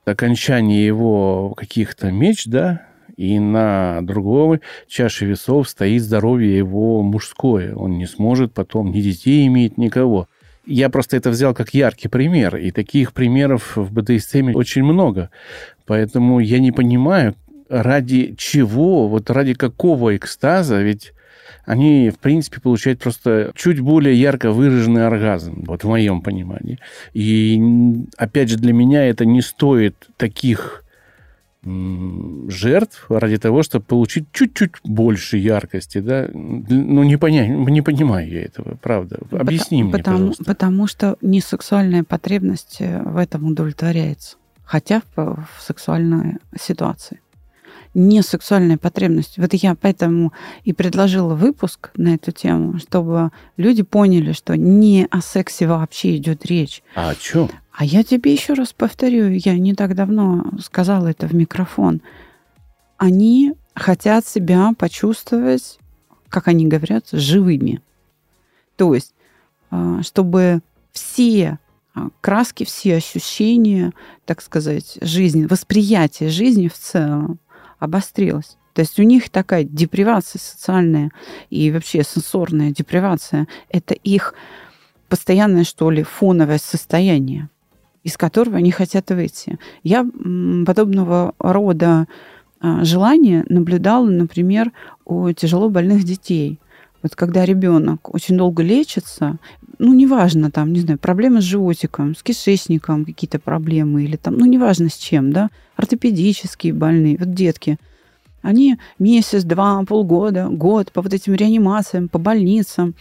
окончание 0.04 0.84
его 0.84 1.54
каких-то 1.54 2.10
меч, 2.10 2.46
да, 2.46 2.86
и 3.20 3.38
на 3.38 4.00
другой 4.00 4.62
чаше 4.88 5.26
весов 5.26 5.68
стоит 5.68 6.02
здоровье 6.02 6.56
его 6.56 7.02
мужское. 7.02 7.74
Он 7.74 7.98
не 7.98 8.06
сможет 8.06 8.54
потом 8.54 8.92
ни 8.92 9.02
детей 9.02 9.46
иметь, 9.46 9.76
никого. 9.76 10.26
Я 10.64 10.88
просто 10.88 11.18
это 11.18 11.28
взял 11.28 11.52
как 11.52 11.74
яркий 11.74 12.08
пример, 12.08 12.56
и 12.56 12.70
таких 12.70 13.12
примеров 13.12 13.76
в 13.76 13.92
БДСМ 13.92 14.52
очень 14.54 14.84
много. 14.84 15.28
Поэтому 15.84 16.40
я 16.40 16.60
не 16.60 16.72
понимаю, 16.72 17.34
ради 17.68 18.34
чего, 18.38 19.06
вот 19.06 19.28
ради 19.28 19.52
какого 19.52 20.16
экстаза, 20.16 20.80
ведь 20.80 21.12
они, 21.66 22.08
в 22.08 22.18
принципе, 22.18 22.58
получают 22.62 23.00
просто 23.00 23.52
чуть 23.54 23.80
более 23.80 24.18
ярко 24.18 24.50
выраженный 24.50 25.06
оргазм, 25.06 25.64
вот 25.66 25.84
в 25.84 25.88
моем 25.88 26.22
понимании. 26.22 26.78
И, 27.12 27.60
опять 28.16 28.48
же, 28.48 28.56
для 28.56 28.72
меня 28.72 29.04
это 29.06 29.26
не 29.26 29.42
стоит 29.42 30.08
таких 30.16 30.84
жертв 31.62 33.06
ради 33.10 33.36
того, 33.36 33.62
чтобы 33.62 33.84
получить 33.84 34.26
чуть-чуть 34.32 34.72
больше 34.82 35.36
яркости, 35.36 35.98
да? 35.98 36.28
Ну, 36.32 37.02
не, 37.02 37.16
поня... 37.18 37.46
не 37.46 37.82
понимаю 37.82 38.30
я 38.30 38.42
этого, 38.42 38.76
правда. 38.76 39.18
Объясни 39.30 39.84
потому, 39.84 39.88
мне, 39.88 39.92
потому, 39.92 40.16
пожалуйста. 40.16 40.44
Потому 40.44 40.86
что 40.86 41.16
не 41.20 41.40
сексуальная 41.40 42.02
потребность 42.02 42.76
э, 42.80 43.02
в 43.02 43.16
этом 43.18 43.44
удовлетворяется, 43.44 44.36
хотя 44.64 45.02
в, 45.14 45.46
в 45.56 45.62
сексуальной 45.62 46.38
ситуации. 46.58 47.20
Не 47.94 48.22
сексуальная 48.22 48.78
потребность. 48.78 49.38
Вот 49.38 49.52
я 49.52 49.74
поэтому 49.74 50.32
и 50.64 50.72
предложила 50.72 51.34
выпуск 51.34 51.90
на 51.96 52.14
эту 52.14 52.30
тему, 52.32 52.78
чтобы 52.78 53.30
люди 53.56 53.82
поняли, 53.82 54.32
что 54.32 54.56
не 54.56 55.06
о 55.10 55.20
сексе 55.20 55.66
вообще 55.66 56.16
идет 56.16 56.46
речь. 56.46 56.82
А 56.94 57.10
о 57.10 57.14
чем? 57.14 57.50
А 57.72 57.84
я 57.84 58.04
тебе 58.04 58.32
еще 58.32 58.52
раз 58.54 58.72
повторю, 58.72 59.30
я 59.30 59.58
не 59.58 59.74
так 59.74 59.94
давно 59.94 60.44
сказала 60.60 61.08
это 61.08 61.26
в 61.26 61.34
микрофон. 61.34 62.00
Они 62.96 63.54
хотят 63.74 64.26
себя 64.26 64.72
почувствовать, 64.78 65.78
как 66.28 66.48
они 66.48 66.66
говорят, 66.66 67.06
живыми. 67.10 67.80
То 68.76 68.94
есть, 68.94 69.14
а, 69.70 70.02
чтобы 70.02 70.60
все 70.92 71.58
а, 71.94 72.08
краски, 72.20 72.64
все 72.64 72.96
ощущения, 72.96 73.92
так 74.26 74.42
сказать, 74.42 74.98
жизни, 75.00 75.46
восприятие 75.46 76.28
жизни 76.28 76.68
в 76.68 76.74
целом 76.74 77.38
обострилось. 77.80 78.56
То 78.74 78.82
есть 78.82 79.00
у 79.00 79.02
них 79.02 79.30
такая 79.30 79.64
депривация 79.64 80.38
социальная 80.38 81.10
и 81.50 81.72
вообще 81.72 82.04
сенсорная 82.04 82.70
депривация– 82.70 83.48
это 83.68 83.94
их 83.94 84.34
постоянное, 85.08 85.64
что 85.64 85.90
ли, 85.90 86.04
фоновое 86.04 86.58
состояние, 86.58 87.48
из 88.04 88.16
которого 88.16 88.58
они 88.58 88.70
хотят 88.70 89.10
выйти. 89.10 89.58
Я 89.82 90.06
подобного 90.64 91.34
рода 91.40 92.06
а, 92.60 92.84
желания 92.84 93.44
наблюдала, 93.48 94.08
например, 94.08 94.70
у 95.04 95.32
тяжело 95.32 95.68
больных 95.68 96.04
детей– 96.04 96.60
вот 97.02 97.16
когда 97.16 97.44
ребенок 97.44 98.14
очень 98.14 98.36
долго 98.36 98.62
лечится, 98.62 99.38
ну, 99.78 99.94
неважно, 99.94 100.50
там, 100.50 100.72
не 100.72 100.80
знаю, 100.80 100.98
проблемы 100.98 101.40
с 101.40 101.44
животиком, 101.44 102.14
с 102.14 102.22
кишечником 102.22 103.04
какие-то 103.04 103.38
проблемы, 103.38 104.04
или 104.04 104.16
там, 104.16 104.36
ну, 104.36 104.44
неважно 104.44 104.90
с 104.90 104.96
чем, 104.96 105.32
да, 105.32 105.50
ортопедические 105.76 106.74
больные, 106.74 107.16
вот 107.18 107.32
детки, 107.32 107.78
они 108.42 108.78
месяц, 108.98 109.44
два, 109.44 109.82
полгода, 109.84 110.48
год 110.48 110.92
по 110.92 111.02
вот 111.02 111.12
этим 111.12 111.34
реанимациям, 111.34 112.08
по 112.08 112.18
больницам, 112.18 112.94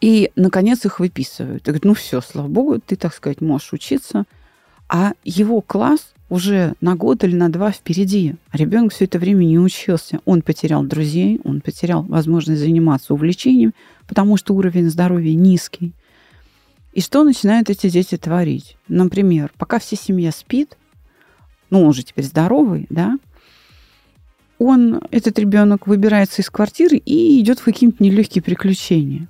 и, 0.00 0.30
наконец, 0.34 0.84
их 0.84 0.98
выписывают. 0.98 1.62
И 1.62 1.66
говорят, 1.66 1.84
ну 1.84 1.94
все, 1.94 2.20
слава 2.20 2.48
богу, 2.48 2.80
ты, 2.80 2.96
так 2.96 3.14
сказать, 3.14 3.40
можешь 3.40 3.72
учиться. 3.72 4.24
А 4.88 5.12
его 5.24 5.60
класс 5.60 6.14
уже 6.30 6.74
на 6.80 6.94
год 6.94 7.24
или 7.24 7.34
на 7.34 7.50
два 7.50 7.72
впереди. 7.72 8.36
А 8.50 8.56
ребенок 8.56 8.94
все 8.94 9.04
это 9.04 9.18
время 9.18 9.44
не 9.44 9.58
учился. 9.58 10.20
Он 10.24 10.40
потерял 10.40 10.82
друзей, 10.84 11.40
он 11.44 11.60
потерял 11.60 12.02
возможность 12.04 12.60
заниматься 12.60 13.12
увлечением, 13.12 13.74
потому 14.06 14.36
что 14.38 14.54
уровень 14.54 14.88
здоровья 14.88 15.34
низкий. 15.34 15.92
И 16.92 17.00
что 17.00 17.22
начинают 17.22 17.68
эти 17.68 17.90
дети 17.90 18.16
творить? 18.16 18.76
Например, 18.88 19.52
пока 19.58 19.78
вся 19.78 19.96
семья 19.96 20.32
спит, 20.32 20.78
ну, 21.68 21.84
он 21.84 21.92
же 21.92 22.02
теперь 22.02 22.24
здоровый, 22.24 22.86
да, 22.90 23.18
он, 24.58 25.00
этот 25.10 25.38
ребенок, 25.38 25.86
выбирается 25.86 26.42
из 26.42 26.50
квартиры 26.50 26.96
и 26.98 27.40
идет 27.40 27.60
в 27.60 27.64
какие-то 27.64 28.02
нелегкие 28.02 28.42
приключения. 28.42 29.26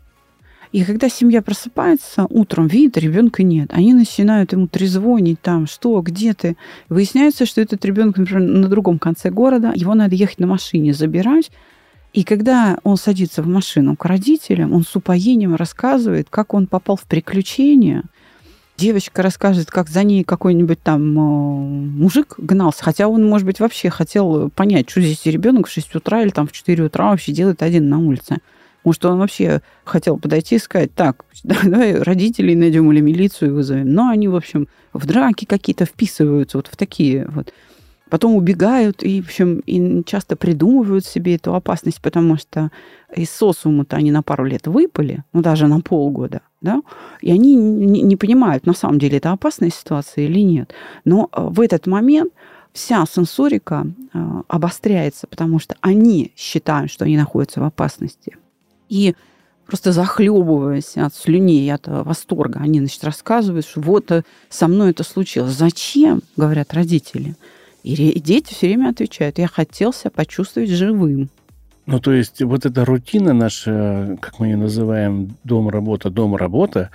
И 0.73 0.85
когда 0.85 1.09
семья 1.09 1.43
просыпается, 1.43 2.27
утром 2.31 2.69
видит, 2.69 2.97
ребенка 2.97 3.43
нет. 3.43 3.71
Они 3.73 3.93
начинают 3.93 4.53
ему 4.53 4.69
трезвонить 4.69 5.41
там, 5.41 5.67
что, 5.67 6.01
где 6.01 6.33
ты. 6.33 6.57
Выясняется, 6.89 7.45
что 7.45 7.61
этот 7.61 7.85
ребенок, 7.85 8.19
например, 8.19 8.43
на 8.43 8.69
другом 8.69 9.01
конце 9.01 9.31
города, 9.31 9.73
его 9.75 9.95
надо 9.95 10.15
ехать 10.15 10.39
на 10.39 10.47
машине 10.47 10.95
забирать. 10.95 11.51
И 12.13 12.23
когда 12.23 12.79
он 12.85 12.97
садится 12.97 13.43
в 13.43 13.49
машину 13.49 13.97
к 13.97 14.05
родителям, 14.05 14.73
он 14.73 14.85
с 14.85 14.95
упоением 14.95 15.57
рассказывает, 15.57 16.29
как 16.31 16.55
он 16.55 16.69
попал 16.69 16.97
в 16.97 17.03
приключения. 17.03 18.05
Девочка 18.77 19.23
расскажет, 19.23 19.71
как 19.71 19.89
за 19.89 20.05
ней 20.05 20.25
какой-нибудь 20.25 20.83
там 20.83 21.03
э, 21.03 21.21
мужик 21.21 22.35
гнался, 22.39 22.83
хотя 22.83 23.09
он, 23.09 23.29
может 23.29 23.47
быть, 23.47 23.61
вообще 23.61 23.91
хотел 23.91 24.51
понять, 24.51 24.89
что 24.89 25.03
здесь 25.03 25.27
ребенок 25.27 25.67
в 25.67 25.71
6 25.71 25.97
утра 25.97 26.23
или 26.23 26.31
там 26.31 26.47
в 26.47 26.53
4 26.53 26.85
утра 26.85 27.11
вообще 27.11 27.33
делает 27.33 27.63
один 27.63 27.89
на 27.89 27.99
улице. 27.99 28.39
Может, 28.85 29.05
он 29.05 29.19
вообще 29.19 29.61
хотел 29.85 30.19
подойти 30.19 30.57
и 30.57 30.59
сказать, 30.59 30.95
так, 30.95 31.25
давай 31.45 31.95
родителей 31.95 32.55
найдем 32.55 32.91
или 32.93 33.01
милицию 33.01 33.55
вызовем. 33.55 33.93
Но 33.93 34.09
они, 34.09 34.29
в 34.29 34.37
общем, 34.37 34.69
в 34.93 35.07
драки 35.07 35.45
какие-то 35.45 35.85
вписываются 35.85 36.59
вот 36.59 36.69
в 36.69 36.77
такие 36.77 37.27
вот. 37.29 37.53
Потом 38.11 38.35
убегают 38.35 39.05
и, 39.05 39.23
в 39.23 39.27
общем, 39.27 39.61
и 39.67 40.03
часто 40.05 40.35
придумывают 40.35 41.07
себе 41.07 41.37
эту 41.37 41.55
опасность, 41.55 42.03
потому 42.03 42.37
что 42.37 42.73
из 43.15 43.31
социума-то 43.31 43.97
они 43.97 44.11
на 44.11 44.23
пару 44.23 44.45
лет 44.45 44.67
выпали, 44.67 45.23
ну, 45.33 45.43
даже 45.43 45.69
на 45.69 45.81
полгода, 45.81 46.41
да, 46.61 46.83
и 47.21 47.31
они 47.31 47.55
не, 47.55 48.03
не 48.03 48.17
понимают, 48.17 48.67
на 48.67 48.75
самом 48.75 48.99
деле, 48.99 49.19
это 49.19 49.31
опасная 49.31 49.71
ситуация 49.71 50.25
или 50.25 50.41
нет. 50.41 50.75
Но 51.05 51.29
э, 51.33 51.41
в 51.41 51.61
этот 51.61 51.87
момент 51.87 52.33
вся 52.73 53.05
сенсорика 53.07 53.87
э, 54.13 54.43
обостряется, 54.49 55.29
потому 55.29 55.61
что 55.61 55.77
они 55.81 56.33
считают, 56.37 56.91
что 56.91 57.05
они 57.05 57.17
находятся 57.17 57.61
в 57.61 57.65
опасности. 57.65 58.37
И 58.91 59.15
просто 59.67 59.93
захлебываясь 59.93 60.97
от 60.97 61.15
слюней, 61.15 61.73
от 61.73 61.87
восторга, 61.87 62.61
они, 62.61 62.81
значит, 62.81 63.05
рассказывают, 63.05 63.65
что 63.65 63.81
вот 63.81 64.11
э, 64.11 64.25
со 64.51 64.67
мной 64.69 64.91
это 64.91 65.05
случилось. 65.05 65.53
Зачем, 65.53 66.23
говорят 66.37 66.75
родители. 66.75 67.37
И 67.85 68.21
дети 68.21 68.53
все 68.53 68.67
время 68.67 68.91
отвечают, 68.91 69.39
я 69.39 69.47
хотел 69.47 69.93
себя 69.95 70.11
почувствовать 70.11 70.69
живым. 70.69 71.31
Ну, 71.87 71.99
то 72.01 72.13
есть 72.13 72.43
вот 72.43 72.67
эта 72.67 72.85
рутина 72.85 73.33
наша, 73.33 74.19
как 74.21 74.39
мы 74.39 74.49
ее 74.49 74.57
называем, 74.57 75.37
дом-работа, 75.45 76.11
дом-работа, 76.11 76.91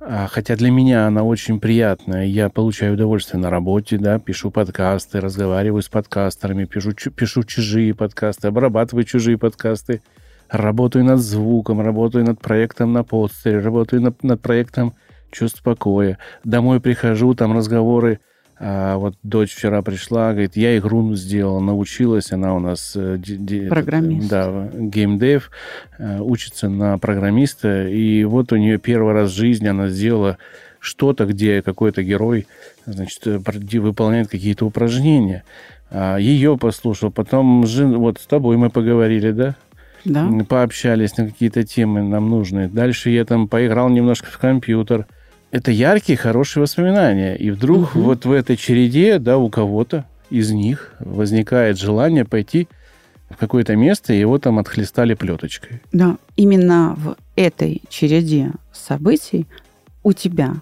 а, 0.00 0.26
хотя 0.28 0.56
для 0.56 0.70
меня 0.70 1.06
она 1.06 1.22
очень 1.22 1.58
приятная. 1.58 2.26
Я 2.26 2.50
получаю 2.50 2.94
удовольствие 2.94 3.40
на 3.40 3.50
работе, 3.50 3.98
да, 3.98 4.18
пишу 4.18 4.50
подкасты, 4.50 5.20
разговариваю 5.20 5.82
с 5.82 5.88
подкастерами, 5.88 6.64
пишу, 6.64 6.92
пишу 6.92 7.44
чужие 7.44 7.94
подкасты, 7.94 8.48
обрабатываю 8.48 9.04
чужие 9.04 9.38
подкасты– 9.38 10.02
работаю 10.48 11.04
над 11.04 11.20
звуком, 11.20 11.80
работаю 11.80 12.24
над 12.24 12.40
проектом 12.40 12.92
на 12.92 13.04
постере, 13.04 13.60
работаю 13.60 14.02
над, 14.02 14.22
над 14.22 14.40
проектом 14.40 14.94
чувств 15.30 15.62
покоя. 15.62 16.18
Домой 16.44 16.80
прихожу, 16.80 17.34
там 17.34 17.56
разговоры. 17.56 18.20
А 18.58 18.96
вот 18.96 19.16
дочь 19.22 19.54
вчера 19.54 19.82
пришла, 19.82 20.32
говорит, 20.32 20.56
я 20.56 20.78
игру 20.78 21.14
сделала, 21.14 21.60
научилась, 21.60 22.32
она 22.32 22.54
у 22.54 22.58
нас... 22.58 22.92
Э, 22.96 23.18
Программист. 23.68 24.30
Да, 24.30 24.70
геймдев, 24.72 25.50
э, 25.98 26.20
учится 26.20 26.70
на 26.70 26.96
программиста, 26.96 27.86
и 27.86 28.24
вот 28.24 28.52
у 28.52 28.56
нее 28.56 28.78
первый 28.78 29.12
раз 29.12 29.30
в 29.30 29.34
жизни 29.36 29.66
она 29.66 29.88
сделала 29.88 30.38
что-то, 30.80 31.26
где 31.26 31.60
какой-то 31.60 32.02
герой, 32.02 32.46
значит, 32.86 33.26
э, 33.26 33.38
выполняет 33.78 34.28
какие-то 34.28 34.64
упражнения. 34.64 35.44
А 35.90 36.16
ее 36.16 36.56
послушал, 36.56 37.10
потом 37.10 37.62
вот 37.62 38.18
с 38.18 38.26
тобой 38.26 38.56
мы 38.56 38.70
поговорили, 38.70 39.32
да? 39.32 39.54
Да. 40.06 40.30
пообщались 40.48 41.16
на 41.16 41.26
какие-то 41.26 41.64
темы 41.64 42.02
нам 42.02 42.30
нужные. 42.30 42.68
Дальше 42.68 43.10
я 43.10 43.24
там 43.24 43.48
поиграл 43.48 43.88
немножко 43.88 44.30
в 44.30 44.38
компьютер. 44.38 45.06
Это 45.50 45.70
яркие, 45.70 46.16
хорошие 46.16 46.62
воспоминания. 46.62 47.34
И 47.34 47.50
вдруг 47.50 47.94
угу. 47.94 48.00
вот 48.00 48.24
в 48.24 48.32
этой 48.32 48.56
череде, 48.56 49.18
да, 49.18 49.38
у 49.38 49.48
кого-то 49.48 50.04
из 50.30 50.50
них 50.50 50.94
возникает 51.00 51.78
желание 51.78 52.24
пойти 52.24 52.68
в 53.30 53.36
какое-то 53.36 53.74
место, 53.74 54.12
и 54.12 54.20
его 54.20 54.38
там 54.38 54.58
отхлестали 54.58 55.14
плеточкой. 55.14 55.82
Да, 55.92 56.16
именно 56.36 56.94
в 56.96 57.16
этой 57.34 57.82
череде 57.88 58.52
событий 58.72 59.46
у 60.04 60.12
тебя, 60.12 60.54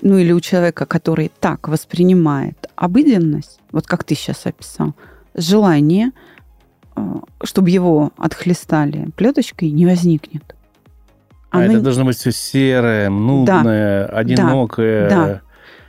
ну 0.00 0.16
или 0.16 0.32
у 0.32 0.40
человека, 0.40 0.86
который 0.86 1.30
так 1.40 1.68
воспринимает 1.68 2.56
обыденность, 2.74 3.60
вот 3.70 3.86
как 3.86 4.04
ты 4.04 4.14
сейчас 4.14 4.46
описал, 4.46 4.94
желание– 5.34 6.12
чтобы 7.42 7.70
его 7.70 8.12
отхлестали 8.16 9.10
плеточкой, 9.16 9.70
не 9.70 9.86
возникнет. 9.86 10.54
А 11.50 11.58
Оно... 11.58 11.72
это 11.72 11.80
должно 11.80 12.04
быть 12.04 12.16
все 12.16 12.32
серое, 12.32 13.08
нудное, 13.08 14.08
да, 14.08 14.12
одинокое. 14.12 15.08
Да, 15.08 15.40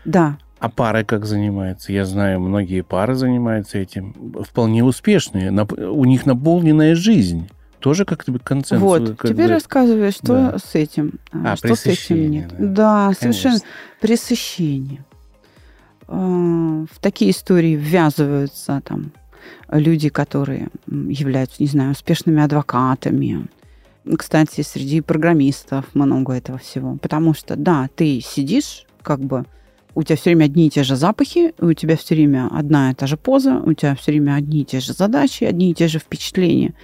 да. 0.06 0.38
А 0.60 0.70
пары 0.70 1.04
как 1.04 1.26
занимаются? 1.26 1.92
Я 1.92 2.06
знаю, 2.06 2.40
многие 2.40 2.82
пары 2.82 3.16
занимаются 3.16 3.78
этим. 3.78 4.16
Вполне 4.44 4.84
успешные. 4.84 5.52
У 5.52 6.06
них 6.06 6.26
наполненная 6.26 6.96
жизнь. 6.96 7.50
Тоже 7.80 8.06
как-то 8.06 8.38
концепция. 8.40 8.80
Вот, 8.80 9.18
как 9.18 9.32
теперь 9.32 9.48
бы... 9.48 9.54
рассказывай, 9.54 10.12
что 10.12 10.52
да. 10.52 10.58
с 10.58 10.74
этим. 10.74 11.14
А, 11.32 11.56
что 11.56 11.76
с 11.76 11.86
этим 11.86 12.32
нет. 12.32 12.50
Да, 12.58 13.10
да 13.10 13.14
совершенно. 13.14 13.60
Пресыщение. 14.02 15.06
Э, 16.08 16.14
в 16.92 17.00
такие 17.00 17.32
истории 17.32 17.76
ввязываются 17.76 18.82
там 18.84 19.12
люди, 19.70 20.10
которые 20.10 20.70
являются, 20.88 21.62
не 21.62 21.68
знаю, 21.68 21.92
успешными 21.92 22.42
адвокатами. 22.42 23.48
Кстати, 24.18 24.62
среди 24.62 25.02
программистов 25.02 25.86
много 25.94 26.34
этого 26.34 26.58
всего. 26.58 26.98
Потому 26.98 27.34
что, 27.34 27.56
да, 27.56 27.90
ты 27.96 28.22
сидишь, 28.22 28.86
как 29.02 29.20
бы, 29.20 29.46
у 29.96 30.04
тебя 30.04 30.16
все 30.16 30.30
время 30.30 30.46
одни 30.46 30.68
и 30.68 30.70
те 30.70 30.84
же 30.84 30.96
запахи, 30.96 31.54
у 31.60 31.74
тебя 31.74 31.98
все 31.98 32.14
время 32.14 32.50
одна 32.52 32.92
и 32.92 32.94
та 32.94 33.08
же 33.08 33.18
поза, 33.18 33.58
у 33.58 33.74
тебя 33.74 33.96
все 33.96 34.12
время 34.12 34.36
одни 34.36 34.62
и 34.62 34.66
те 34.66 34.80
же 34.80 34.94
задачи, 34.94 35.44
одни 35.44 35.72
и 35.72 35.74
те 35.74 35.88
же 35.88 35.98
впечатления. 35.98 36.76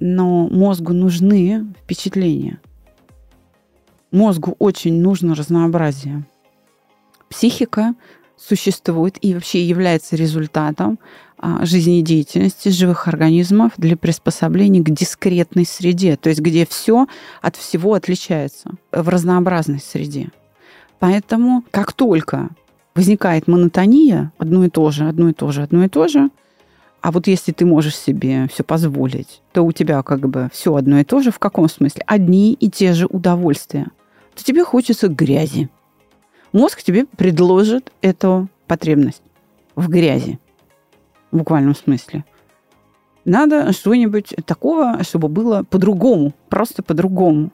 Но 0.00 0.48
мозгу 0.48 0.92
нужны 0.92 1.66
впечатления. 1.84 2.60
Мозгу 4.10 4.56
очень 4.58 5.00
нужно 5.00 5.34
разнообразие. 5.34 6.24
Психика 7.30 7.94
существует 8.46 9.16
и 9.20 9.34
вообще 9.34 9.62
является 9.62 10.16
результатом 10.16 10.98
а, 11.38 11.64
жизнедеятельности 11.64 12.68
живых 12.68 13.08
организмов 13.08 13.72
для 13.76 13.96
приспособления 13.96 14.80
к 14.80 14.90
дискретной 14.90 15.64
среде, 15.64 16.16
то 16.16 16.28
есть 16.28 16.40
где 16.40 16.66
все 16.66 17.06
от 17.40 17.56
всего 17.56 17.94
отличается 17.94 18.70
в 18.90 19.08
разнообразной 19.08 19.80
среде. 19.80 20.30
Поэтому 20.98 21.64
как 21.70 21.92
только 21.92 22.50
возникает 22.94 23.48
монотония, 23.48 24.32
одно 24.38 24.64
и 24.64 24.68
то 24.68 24.90
же, 24.90 25.08
одно 25.08 25.30
и 25.30 25.32
то 25.32 25.50
же, 25.50 25.62
одно 25.62 25.84
и 25.84 25.88
то 25.88 26.08
же, 26.08 26.30
а 27.00 27.10
вот 27.10 27.26
если 27.26 27.50
ты 27.50 27.66
можешь 27.66 27.96
себе 27.96 28.46
все 28.52 28.62
позволить, 28.62 29.42
то 29.52 29.62
у 29.62 29.72
тебя 29.72 30.02
как 30.04 30.28
бы 30.28 30.48
все 30.52 30.76
одно 30.76 31.00
и 31.00 31.04
то 31.04 31.20
же. 31.20 31.32
В 31.32 31.40
каком 31.40 31.68
смысле? 31.68 32.04
Одни 32.06 32.52
и 32.52 32.70
те 32.70 32.92
же 32.92 33.06
удовольствия. 33.06 33.88
То 34.36 34.44
тебе 34.44 34.64
хочется 34.64 35.08
грязи. 35.08 35.68
Мозг 36.52 36.82
тебе 36.82 37.06
предложит 37.06 37.92
эту 38.02 38.48
потребность 38.66 39.22
в 39.74 39.88
грязи. 39.88 40.38
В 41.30 41.38
буквальном 41.38 41.74
смысле. 41.74 42.24
Надо 43.24 43.72
что-нибудь 43.72 44.34
такого, 44.44 45.02
чтобы 45.02 45.28
было 45.28 45.62
по-другому, 45.62 46.34
просто 46.48 46.82
по-другому. 46.82 47.52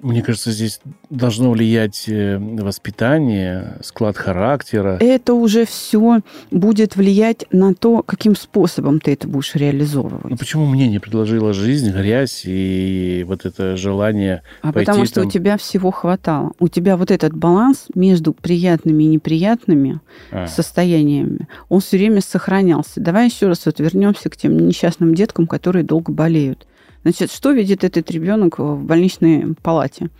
Мне 0.00 0.22
кажется, 0.22 0.52
здесь 0.52 0.80
должно 1.10 1.50
влиять 1.50 2.04
э, 2.08 2.38
воспитание, 2.38 3.78
склад 3.82 4.16
характера. 4.16 4.96
Это 5.00 5.34
уже 5.34 5.66
все 5.66 6.20
будет 6.50 6.96
влиять 6.96 7.46
на 7.50 7.74
то, 7.74 8.02
каким 8.02 8.36
способом 8.36 9.00
ты 9.00 9.12
это 9.12 9.26
будешь 9.26 9.54
реализовывать. 9.54 10.30
Ну 10.30 10.36
почему 10.36 10.66
мне 10.66 10.88
не 10.88 10.98
предложила 10.98 11.52
жизнь, 11.52 11.90
грязь 11.90 12.42
и 12.44 13.24
вот 13.26 13.44
это 13.44 13.76
желание 13.76 14.42
А 14.62 14.72
пойти 14.72 14.86
потому 14.86 15.04
что 15.06 15.16
там... 15.16 15.26
у 15.26 15.30
тебя 15.30 15.56
всего 15.56 15.90
хватало. 15.90 16.52
У 16.60 16.68
тебя 16.68 16.96
вот 16.96 17.10
этот 17.10 17.34
баланс 17.34 17.86
между 17.94 18.32
приятными 18.32 19.04
и 19.04 19.08
неприятными 19.08 20.00
А, 20.30 20.46
состояниями, 20.46 21.48
он 21.68 21.80
все 21.80 21.96
время 21.96 22.20
сохранялся. 22.20 23.00
Давай 23.00 23.26
еще 23.26 23.48
раз 23.48 23.66
вот 23.66 23.80
вернемся 23.80 24.30
к 24.30 24.36
тем 24.36 24.56
несчастным 24.56 25.14
деткам, 25.14 25.46
которые 25.46 25.84
долго 25.84 26.12
болеют. 26.12 26.66
Значит, 27.02 27.32
что 27.32 27.52
видит 27.52 27.84
этот 27.84 28.10
ребенок 28.10 28.58
в 28.58 28.82
больничной 28.82 29.54
палате? 29.62 30.10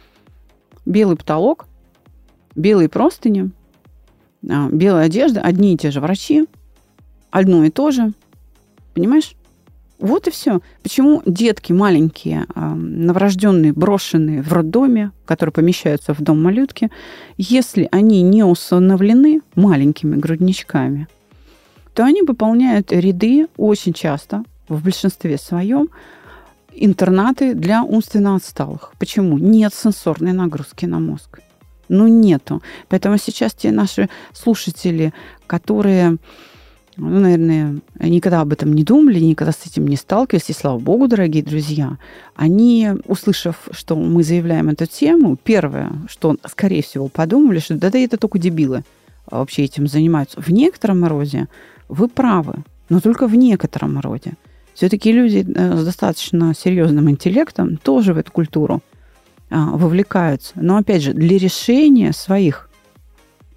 Белый 0.87 1.17
потолок, 1.17 1.67
белые 2.55 2.89
простыни, 2.89 3.51
а, 4.49 4.69
белая 4.71 5.07
одежда, 5.07 5.41
одни 5.41 5.75
и 5.75 5.77
те 5.77 5.91
же 5.91 6.01
врачи, 6.01 6.47
одно 7.31 7.65
и 7.65 7.71
то 7.71 7.91
же. 7.91 8.13
Понимаешь? 8.95 9.35
Вот 9.99 10.29
и 10.29 10.31
все. 10.31 10.61
Почему 10.83 11.23
детки 11.27 11.73
маленькие, 11.73 12.47
а, 12.55 12.75
новорожденные, 12.75 13.73
брошенные 13.73 14.43
в 14.43 14.53
роддоме, 14.53 15.11
которые 15.25 15.53
помещаются 15.53 16.15
в 16.15 16.21
дом 16.21 16.41
малютки, 16.41 16.91
если 17.37 17.89
они 17.91 18.23
не 18.23 18.45
усыновлены 18.45 19.41
маленькими 19.57 20.17
грудничками, 20.17 21.09
то 21.95 22.05
они 22.05 22.23
выполняют 22.23 22.93
ряды 22.93 23.49
очень 23.57 23.93
часто, 23.93 24.45
в 24.69 24.85
большинстве 24.85 25.37
своем, 25.37 25.89
интернаты 26.85 27.55
для 27.55 27.83
умственно 27.83 28.37
отсталых. 28.37 28.93
Почему? 28.99 29.39
Нет 29.39 29.75
сенсорной 29.75 30.33
нагрузки 30.33 30.87
на 30.87 30.99
мозг. 30.99 31.41
Ну, 31.89 32.07
нету. 32.07 32.63
Поэтому 32.89 33.19
сейчас 33.19 33.55
те 33.55 33.71
наши 33.71 34.09
слушатели, 34.33 35.13
которые, 35.47 36.19
ну, 36.97 37.21
наверное, 37.21 37.77
никогда 37.99 38.43
об 38.43 38.53
этом 38.53 38.75
не 38.75 38.85
думали, 38.85 39.19
никогда 39.19 39.53
с 39.53 39.67
этим 39.67 39.87
не 39.87 39.97
сталкивались, 39.97 40.51
и 40.51 40.53
слава 40.53 40.79
богу, 40.79 41.09
дорогие 41.09 41.43
друзья, 41.43 41.97
они, 42.37 42.91
услышав, 43.07 43.69
что 43.71 43.97
мы 43.97 44.23
заявляем 44.23 44.69
эту 44.69 44.87
тему, 44.87 45.37
первое, 45.43 45.93
что, 46.09 46.37
скорее 46.47 46.83
всего, 46.83 47.09
подумали, 47.09 47.59
что 47.59 47.75
да, 47.75 47.91
да 47.91 47.99
это 47.99 48.19
только 48.19 48.39
дебилы 48.39 48.85
вообще 49.31 49.65
этим 49.65 49.87
занимаются. 49.87 50.41
В 50.41 50.51
некотором 50.51 51.05
роде 51.05 51.49
вы 51.89 52.09
правы, 52.09 52.65
но 52.89 53.01
только 53.01 53.27
в 53.27 53.35
некотором 53.35 53.99
роде. 54.01 54.35
Все-таки 54.79 55.11
люди 55.11 55.45
э, 55.45 55.77
с 55.77 55.85
достаточно 55.85 56.55
серьезным 56.55 57.11
интеллектом 57.11 57.79
тоже 57.79 58.15
в 58.15 58.19
эту 58.19 58.31
культуру 58.31 58.81
а, 59.51 59.71
вовлекаются. 59.73 60.53
Но 60.55 60.77
опять 60.77 61.03
же, 61.03 61.13
для 61.15 61.37
решения 61.37 62.13
своих 62.13 62.71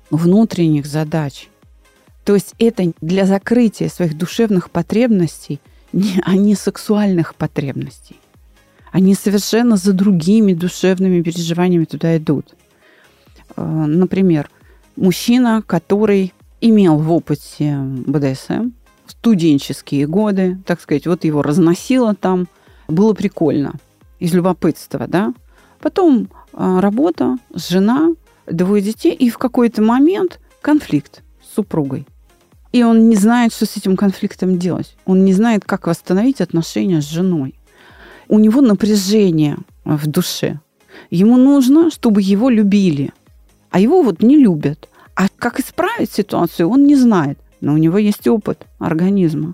внутренних 0.09 0.87
задач. 0.87 1.47
То 2.25 2.33
есть 2.33 2.55
это 2.57 2.91
для 3.01 3.27
закрытия 3.27 3.87
своих 3.87 4.17
душевных 4.17 4.71
потребностей, 4.71 5.59
а 6.23 6.35
не 6.35 6.55
сексуальных 6.55 7.35
потребностей. 7.35 8.19
Они 8.91 9.13
совершенно 9.13 9.77
за 9.77 9.93
другими 9.93 10.55
душевными 10.55 11.21
переживаниями 11.21 11.85
туда 11.85 12.17
идут. 12.17 12.55
Э, 13.55 13.61
Например, 13.63 14.49
мужчина, 14.95 15.61
который 15.67 16.33
имел 16.61 16.97
в 16.97 17.11
опыте 17.11 17.77
БДСМ, 18.07 18.71
студенческие 19.21 20.07
годы, 20.07 20.57
так 20.65 20.81
сказать, 20.81 21.05
вот 21.05 21.23
его 21.25 21.43
разносило 21.43 22.15
там, 22.15 22.47
было 22.87 23.13
прикольно, 23.13 23.73
из 24.17 24.33
любопытства, 24.33 25.05
да. 25.07 25.35
Потом 25.79 26.27
а, 26.53 26.81
работа, 26.81 27.37
жена, 27.53 28.09
двое 28.47 28.81
детей, 28.81 29.13
и 29.13 29.29
в 29.29 29.37
какой-то 29.37 29.83
момент 29.83 30.39
конфликт 30.61 31.21
с 31.43 31.53
супругой. 31.53 32.07
И 32.71 32.83
он 32.83 33.09
не 33.09 33.15
знает, 33.15 33.53
что 33.53 33.67
с 33.67 33.77
этим 33.77 33.95
конфликтом 33.95 34.57
делать. 34.57 34.97
Он 35.05 35.23
не 35.23 35.33
знает, 35.33 35.65
как 35.65 35.85
восстановить 35.85 36.41
отношения 36.41 36.99
с 36.99 37.07
женой. 37.07 37.53
У 38.27 38.39
него 38.39 38.61
напряжение 38.61 39.57
в 39.85 40.07
душе. 40.07 40.59
Ему 41.11 41.37
нужно, 41.37 41.91
чтобы 41.91 42.23
его 42.23 42.49
любили. 42.49 43.11
А 43.69 43.79
его 43.79 44.01
вот 44.01 44.23
не 44.23 44.37
любят. 44.37 44.89
А 45.15 45.27
как 45.37 45.59
исправить 45.59 46.11
ситуацию, 46.11 46.69
он 46.69 46.87
не 46.87 46.95
знает. 46.95 47.37
Но 47.61 47.73
у 47.73 47.77
него 47.77 47.97
есть 47.97 48.27
опыт 48.27 48.65
организма, 48.79 49.53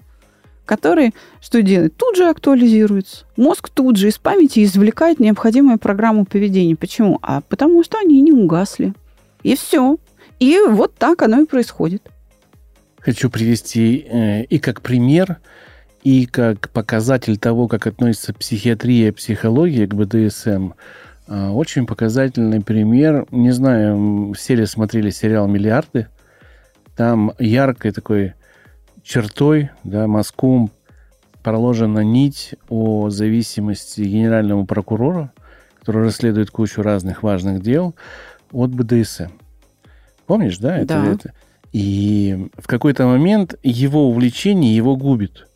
который 0.66 1.14
что 1.42 1.62
делает? 1.62 1.96
Тут 1.98 2.16
же 2.16 2.30
актуализируется. 2.30 3.26
Мозг 3.36 3.70
тут 3.70 3.98
же 3.98 4.08
из 4.08 4.18
памяти 4.18 4.64
извлекает 4.64 5.20
необходимую 5.20 5.78
программу 5.78 6.26
поведения. 6.26 6.76
Почему? 6.76 7.20
А 7.22 7.42
потому 7.42 7.84
что 7.84 8.00
они 8.00 8.22
не 8.22 8.32
угасли. 8.32 8.94
И 9.44 9.56
все. 9.56 9.98
И 10.40 10.58
вот 10.70 10.96
так 10.96 11.22
оно 11.22 11.42
и 11.42 11.46
происходит. 11.46 12.10
Хочу 13.00 13.30
привести 13.30 14.06
э, 14.10 14.44
и 14.44 14.60
как 14.60 14.82
пример, 14.82 15.38
и 16.04 16.26
как 16.26 16.70
показатель 16.70 17.38
того, 17.38 17.68
как 17.68 17.88
относится 17.88 18.34
психиатрия 18.34 19.10
и 19.10 19.12
психология 19.12 19.88
к 19.88 19.94
БДСМ. 19.94 20.72
Э, 21.28 21.50
Очень 21.50 21.86
показательный 21.86 22.62
пример. 22.62 23.26
Не 23.32 23.52
знаю, 23.52 24.34
все 24.34 24.56
ли 24.56 24.66
смотрели 24.66 25.10
сериал 25.10 25.48
«Миллиарды». 25.48 26.08
Там 26.98 27.32
яркой 27.38 27.92
такой 27.92 28.34
чертой, 29.04 29.70
да, 29.84 30.08
мазком 30.08 30.72
проложена 31.44 32.00
нить 32.00 32.56
о 32.70 33.10
зависимости 33.10 34.02
генерального 34.02 34.66
прокурора, 34.66 35.32
который 35.80 36.04
расследует 36.04 36.50
кучу 36.50 36.82
разных 36.82 37.22
важных 37.22 37.62
дел, 37.62 37.96
от 38.52 38.72
БДСМ. 38.72 39.30
Помнишь, 40.26 40.58
да? 40.58 40.78
Это, 40.78 40.96
Да. 40.96 41.06
это? 41.06 41.34
И 41.72 42.50
в 42.58 42.66
какой-то 42.66 43.06
момент 43.06 43.56
его 43.62 44.10
увлечение 44.10 44.76
его 44.76 44.98
губит, 44.98 45.48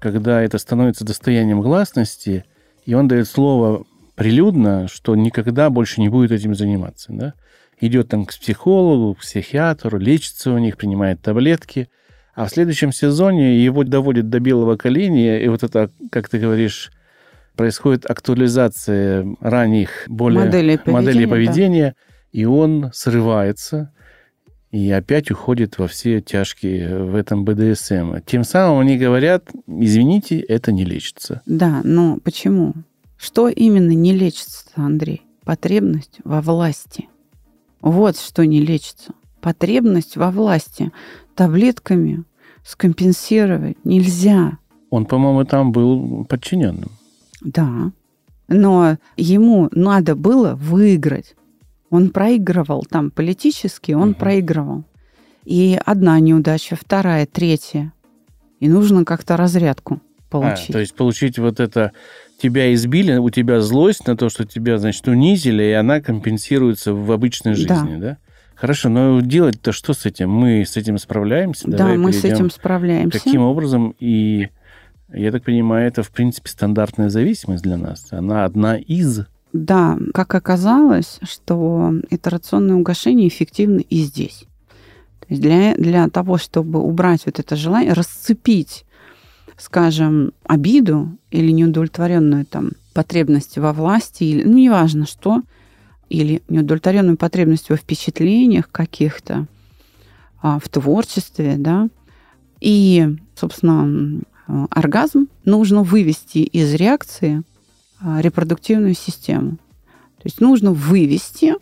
когда 0.00 0.40
это 0.40 0.56
становится 0.56 1.04
достоянием 1.04 1.60
гласности, 1.60 2.46
и 2.86 2.94
он 2.94 3.08
дает 3.08 3.28
слово 3.28 3.84
прилюдно, 4.14 4.88
что 4.88 5.14
никогда 5.16 5.68
больше 5.68 6.00
не 6.00 6.08
будет 6.08 6.32
этим 6.32 6.54
заниматься. 6.54 7.12
Да? 7.12 7.34
Идет 7.82 8.08
там 8.08 8.26
к 8.26 8.30
психологу, 8.30 9.14
к 9.14 9.18
психиатру, 9.18 9.98
лечится 9.98 10.52
у 10.52 10.58
них, 10.58 10.76
принимает 10.76 11.20
таблетки. 11.20 11.88
А 12.34 12.46
в 12.46 12.50
следующем 12.50 12.92
сезоне 12.92 13.62
его 13.62 13.82
доводит 13.82 14.30
до 14.30 14.38
белого 14.38 14.76
коленя, 14.76 15.38
и 15.38 15.48
вот 15.48 15.64
это, 15.64 15.90
как 16.10 16.28
ты 16.28 16.38
говоришь, 16.38 16.92
происходит 17.56 18.08
актуализация 18.08 19.26
ранних 19.40 20.04
более 20.06 20.44
Моделей 20.44 20.78
поведения, 20.78 20.92
моделей 20.92 21.24
да. 21.26 21.30
поведения, 21.30 21.94
и 22.30 22.44
он 22.44 22.90
срывается 22.94 23.92
и 24.70 24.90
опять 24.90 25.30
уходит 25.30 25.76
во 25.76 25.86
все 25.86 26.20
тяжкие 26.22 27.04
в 27.04 27.14
этом 27.14 27.44
БДСМ. 27.44 28.20
Тем 28.24 28.42
самым 28.42 28.78
они 28.78 28.96
говорят, 28.96 29.50
извините, 29.66 30.38
это 30.38 30.70
не 30.72 30.84
лечится. 30.84 31.42
Да, 31.46 31.82
но 31.84 32.18
почему? 32.24 32.74
Что 33.18 33.48
именно 33.48 33.90
не 33.90 34.14
лечится, 34.14 34.64
Андрей? 34.76 35.22
Потребность 35.44 36.20
во 36.24 36.40
власти. 36.40 37.08
Вот 37.82 38.16
что 38.18 38.46
не 38.46 38.60
лечится. 38.60 39.12
Потребность 39.40 40.16
во 40.16 40.30
власти. 40.30 40.92
Таблетками 41.34 42.24
скомпенсировать 42.64 43.76
нельзя. 43.84 44.58
Он, 44.90 45.04
по-моему, 45.06 45.44
там 45.44 45.72
был 45.72 46.24
подчиненным. 46.26 46.90
Да. 47.40 47.92
Но 48.48 48.98
ему 49.16 49.68
надо 49.72 50.14
было 50.14 50.54
выиграть. 50.54 51.34
Он 51.90 52.10
проигрывал 52.10 52.84
там 52.88 53.10
политически, 53.10 53.92
он 53.92 54.10
Мгм. 54.10 54.14
проигрывал. 54.14 54.84
И 55.44 55.78
одна 55.84 56.20
неудача, 56.20 56.76
вторая, 56.76 57.26
третья. 57.26 57.92
И 58.60 58.68
нужно 58.68 59.04
как-то 59.04 59.36
разрядку 59.36 59.94
А, 59.94 60.30
получить. 60.30 60.72
то 60.72 60.78
есть 60.78 60.94
получить 60.94 61.38
вот 61.38 61.58
это 61.60 61.92
тебя 62.42 62.74
избили, 62.74 63.16
у 63.16 63.30
тебя 63.30 63.60
злость 63.60 64.06
на 64.06 64.16
то, 64.16 64.28
что 64.28 64.44
тебя, 64.44 64.78
значит, 64.78 65.06
унизили, 65.06 65.62
и 65.62 65.72
она 65.72 66.00
компенсируется 66.00 66.92
в 66.92 67.12
обычной 67.12 67.52
Да. 67.52 67.56
жизни, 67.56 67.96
да? 68.00 68.18
Хорошо, 68.56 68.88
но 68.88 69.20
делать-то 69.20 69.72
что 69.72 69.94
с 69.94 70.06
этим? 70.06 70.30
Мы 70.30 70.64
с 70.64 70.76
этим 70.76 70.98
справляемся? 70.98 71.68
Да, 71.68 71.78
Давай 71.78 71.96
мы 71.96 72.12
с 72.12 72.24
этим 72.24 72.50
справляемся. 72.50 73.18
Каким 73.18 73.42
образом? 73.42 73.94
И 73.98 74.48
я 75.12 75.32
так 75.32 75.44
понимаю, 75.44 75.88
это, 75.88 76.02
в 76.02 76.10
принципе, 76.10 76.48
стандартная 76.48 77.08
зависимость 77.08 77.62
для 77.62 77.76
нас. 77.76 78.06
Она 78.10 78.44
одна 78.44 78.76
из 78.76 79.26
да, 79.52 79.98
как 80.14 80.34
оказалось, 80.34 81.18
что 81.22 81.92
итерационное 82.08 82.76
угошение 82.76 83.28
эффективно 83.28 83.80
и 83.80 83.98
здесь. 83.98 84.46
То 85.20 85.26
есть 85.28 85.42
для, 85.42 85.74
для 85.74 86.08
того, 86.08 86.38
чтобы 86.38 86.80
убрать 86.80 87.26
вот 87.26 87.38
это 87.38 87.54
желание, 87.54 87.92
расцепить, 87.92 88.86
скажем, 89.56 90.32
обиду 90.44 91.16
или 91.30 91.50
неудовлетворенную 91.50 92.44
там 92.46 92.72
потребность 92.92 93.58
во 93.58 93.72
власти, 93.72 94.24
или, 94.24 94.44
ну, 94.44 94.58
неважно 94.58 95.06
что, 95.06 95.42
или 96.08 96.42
неудовлетворенную 96.48 97.16
потребность 97.16 97.70
во 97.70 97.76
впечатлениях 97.76 98.70
каких-то, 98.70 99.46
а, 100.42 100.58
в 100.58 100.68
творчестве, 100.68 101.56
да, 101.56 101.88
и, 102.60 103.16
собственно, 103.34 104.20
оргазм 104.70 105.28
нужно 105.44 105.82
вывести 105.82 106.38
из 106.38 106.74
реакции 106.74 107.42
а, 108.00 108.20
репродуктивную 108.20 108.94
систему. 108.94 109.52
То 110.16 110.26
есть 110.26 110.40
нужно 110.40 110.72
вывести 110.72 111.54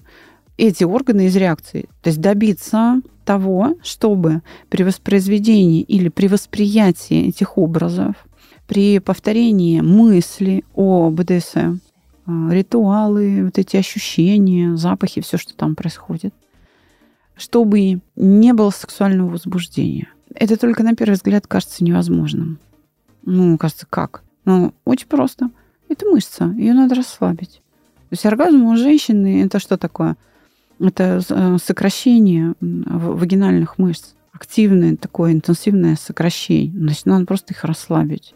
эти 0.56 0.84
органы 0.84 1.26
из 1.26 1.36
реакции. 1.36 1.88
То 2.02 2.08
есть 2.08 2.20
добиться 2.20 3.00
того, 3.30 3.76
чтобы 3.84 4.42
при 4.70 4.82
воспроизведении 4.82 5.82
или 5.82 6.08
при 6.08 6.26
восприятии 6.26 7.28
этих 7.28 7.58
образов, 7.58 8.16
при 8.66 8.98
повторении 8.98 9.80
мысли 9.80 10.64
о 10.74 11.10
БДСМ, 11.10 11.78
а, 12.26 12.48
ритуалы, 12.50 13.44
вот 13.44 13.56
эти 13.56 13.76
ощущения, 13.76 14.74
запахи, 14.74 15.20
все, 15.20 15.38
что 15.38 15.54
там 15.54 15.76
происходит, 15.76 16.34
чтобы 17.36 18.00
не 18.16 18.52
было 18.52 18.70
сексуального 18.70 19.30
возбуждения. 19.30 20.08
Это 20.34 20.56
только 20.56 20.82
на 20.82 20.96
первый 20.96 21.14
взгляд 21.14 21.46
кажется 21.46 21.84
невозможным. 21.84 22.58
Ну, 23.24 23.56
кажется, 23.58 23.86
как? 23.88 24.24
Ну, 24.44 24.74
очень 24.84 25.06
просто. 25.06 25.50
Это 25.88 26.04
мышца, 26.06 26.46
ее 26.58 26.74
надо 26.74 26.96
расслабить. 26.96 27.62
То 28.08 28.14
есть 28.14 28.26
оргазм 28.26 28.64
у 28.64 28.76
женщины 28.76 29.44
это 29.44 29.60
что 29.60 29.78
такое? 29.78 30.16
Это 30.80 31.20
э, 31.28 31.56
сокращение 31.62 32.54
вагинальных 32.60 33.78
мышц. 33.78 34.14
Активное 34.32 34.96
такое 34.96 35.32
интенсивное 35.32 35.96
сокращение. 35.96 36.72
Значит, 36.78 37.06
надо 37.06 37.26
просто 37.26 37.52
их 37.52 37.64
расслабить. 37.64 38.34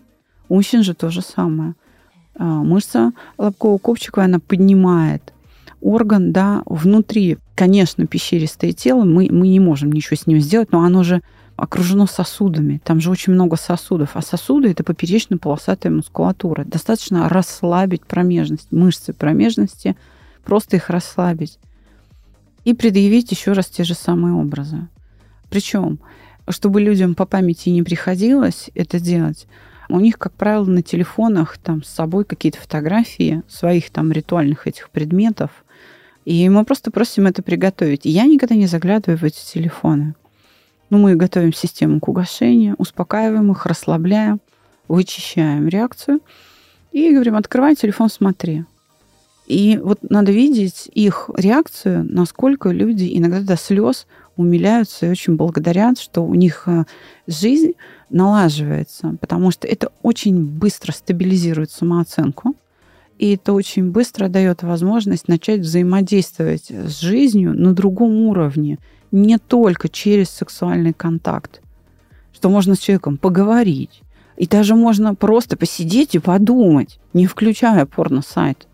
У 0.48 0.56
мужчин 0.56 0.82
же 0.82 0.94
то 0.94 1.10
же 1.10 1.22
самое. 1.22 1.74
А, 2.36 2.44
мышца 2.44 3.12
лобкового 3.38 3.78
копчика, 3.78 4.24
она 4.24 4.38
поднимает 4.40 5.32
орган, 5.80 6.32
да, 6.32 6.62
внутри, 6.66 7.38
конечно, 7.54 8.06
пещеристое 8.06 8.72
тело, 8.72 9.04
мы, 9.04 9.28
мы 9.30 9.48
не 9.48 9.60
можем 9.60 9.92
ничего 9.92 10.16
с 10.16 10.26
ним 10.26 10.40
сделать, 10.40 10.72
но 10.72 10.82
оно 10.82 11.02
же 11.02 11.22
окружено 11.56 12.06
сосудами. 12.06 12.80
Там 12.82 13.00
же 13.00 13.10
очень 13.10 13.32
много 13.32 13.56
сосудов. 13.56 14.10
А 14.14 14.22
сосуды– 14.22 14.70
это 14.70 14.82
поперечно-полосатая 14.82 15.92
мускулатура. 15.92 16.64
Достаточно 16.64 17.28
расслабить 17.28 18.04
промежность, 18.04 18.72
мышцы 18.72 19.12
промежности, 19.12 19.94
просто 20.44 20.76
их 20.76 20.90
расслабить. 20.90 21.58
И 22.64 22.74
предъявить 22.74 23.30
еще 23.30 23.52
раз 23.52 23.66
те 23.66 23.84
же 23.84 23.94
самые 23.94 24.34
образы. 24.34 24.88
Причем, 25.50 26.00
чтобы 26.48 26.80
людям 26.80 27.14
по 27.14 27.26
памяти 27.26 27.68
не 27.68 27.82
приходилось 27.82 28.70
это 28.74 28.98
делать, 28.98 29.46
у 29.88 30.00
них, 30.00 30.18
как 30.18 30.32
правило, 30.32 30.64
на 30.64 30.82
телефонах 30.82 31.58
там 31.58 31.82
с 31.82 31.88
собой 31.88 32.24
какие-то 32.24 32.58
фотографии 32.58 33.42
своих 33.48 33.90
там 33.90 34.12
ритуальных 34.12 34.66
этих 34.66 34.90
предметов. 34.90 35.50
И 36.24 36.48
мы 36.48 36.64
просто 36.64 36.90
просим 36.90 37.26
это 37.26 37.42
приготовить. 37.42 38.06
И 38.06 38.10
я 38.10 38.24
никогда 38.24 38.54
не 38.54 38.66
заглядываю 38.66 39.18
в 39.18 39.24
эти 39.24 39.44
телефоны. 39.44 40.14
Ну, 40.88 40.98
мы 40.98 41.16
готовим 41.16 41.52
систему 41.52 42.00
к 42.00 42.08
угошению, 42.08 42.76
успокаиваем 42.78 43.50
их, 43.50 43.66
расслабляем, 43.66 44.40
вычищаем 44.88 45.68
реакцию 45.68 46.20
и 46.92 47.12
говорим, 47.12 47.36
открывай 47.36 47.74
телефон, 47.74 48.08
смотри. 48.08 48.64
И 49.46 49.78
вот 49.82 49.98
надо 50.02 50.32
видеть 50.32 50.90
их 50.94 51.28
реакцию, 51.36 52.06
насколько 52.08 52.70
люди 52.70 53.10
иногда 53.12 53.40
до 53.40 53.56
слез 53.56 54.06
умиляются 54.36 55.06
и 55.06 55.10
очень 55.10 55.36
благодарят, 55.36 55.98
что 55.98 56.22
у 56.22 56.34
них 56.34 56.64
э, 56.66 56.84
жизнь 57.26 57.72
налаживается, 58.10 59.16
потому 59.20 59.50
что 59.50 59.68
это 59.68 59.92
очень 60.02 60.44
быстро 60.44 60.92
стабилизирует 60.92 61.70
самооценку, 61.70 62.56
и 63.18 63.34
это 63.34 63.52
очень 63.52 63.90
быстро 63.90 64.28
дает 64.28 64.62
возможность 64.62 65.28
начать 65.28 65.60
взаимодействовать 65.60 66.70
с 66.70 67.00
жизнью 67.00 67.54
на 67.54 67.74
другом 67.74 68.26
уровне, 68.26 68.78
не 69.12 69.38
только 69.38 69.88
через 69.88 70.30
сексуальный 70.30 70.92
контакт, 70.92 71.60
что 72.32 72.48
можно 72.48 72.74
с 72.74 72.80
человеком 72.80 73.18
поговорить, 73.18 74.02
и 74.36 74.48
даже 74.48 74.74
можно 74.74 75.14
просто 75.14 75.56
посидеть 75.56 76.16
и 76.16 76.18
подумать, 76.18 76.98
не 77.12 77.26
включая 77.26 77.86
порно-сайт. 77.86 78.66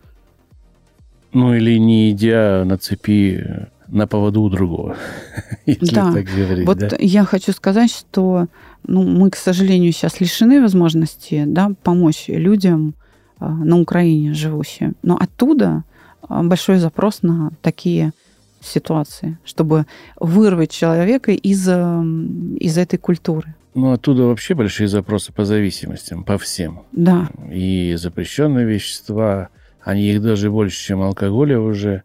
Ну 1.33 1.55
или 1.55 1.79
не 1.79 2.11
идя 2.11 2.65
на 2.65 2.77
цепи 2.79 3.69
на 3.89 4.07
поводу 4.07 4.43
у 4.43 4.49
другого, 4.49 4.97
если 5.67 5.95
да. 5.95 6.13
так 6.13 6.25
говорить. 6.25 6.67
Вот 6.67 6.79
да? 6.79 6.97
я 6.99 7.25
хочу 7.25 7.53
сказать, 7.53 7.91
что 7.91 8.47
ну, 8.87 9.03
мы, 9.03 9.31
к 9.31 9.37
сожалению, 9.37 9.93
сейчас 9.93 10.21
лишены 10.21 10.61
возможности 10.61 11.45
да, 11.47 11.73
помочь 11.83 12.27
людям 12.29 12.95
а, 13.39 13.49
на 13.51 13.79
Украине 13.79 14.33
живущим. 14.33 14.95
Но 15.03 15.17
оттуда 15.17 15.85
а, 16.23 16.43
большой 16.43 16.79
запрос 16.79 17.23
на 17.23 17.51
такие 17.63 18.13
ситуации, 18.61 19.39
чтобы 19.45 19.87
вырвать 20.19 20.71
человека 20.71 21.33
из, 21.33 21.67
из 21.67 22.79
этой 22.79 22.99
культуры. 22.99 23.55
Ну, 23.75 23.93
оттуда 23.93 24.25
вообще 24.25 24.55
большие 24.55 24.89
запросы 24.89 25.33
по 25.33 25.45
зависимостям, 25.45 26.25
по 26.25 26.39
всем. 26.39 26.83
Да. 26.93 27.31
И 27.51 27.95
запрещенные 27.97 28.67
вещества, 28.67 29.49
они 29.83 30.11
их 30.11 30.23
даже 30.23 30.51
больше, 30.51 30.85
чем 30.85 31.03
алкоголя 31.03 31.59
уже. 31.59 32.03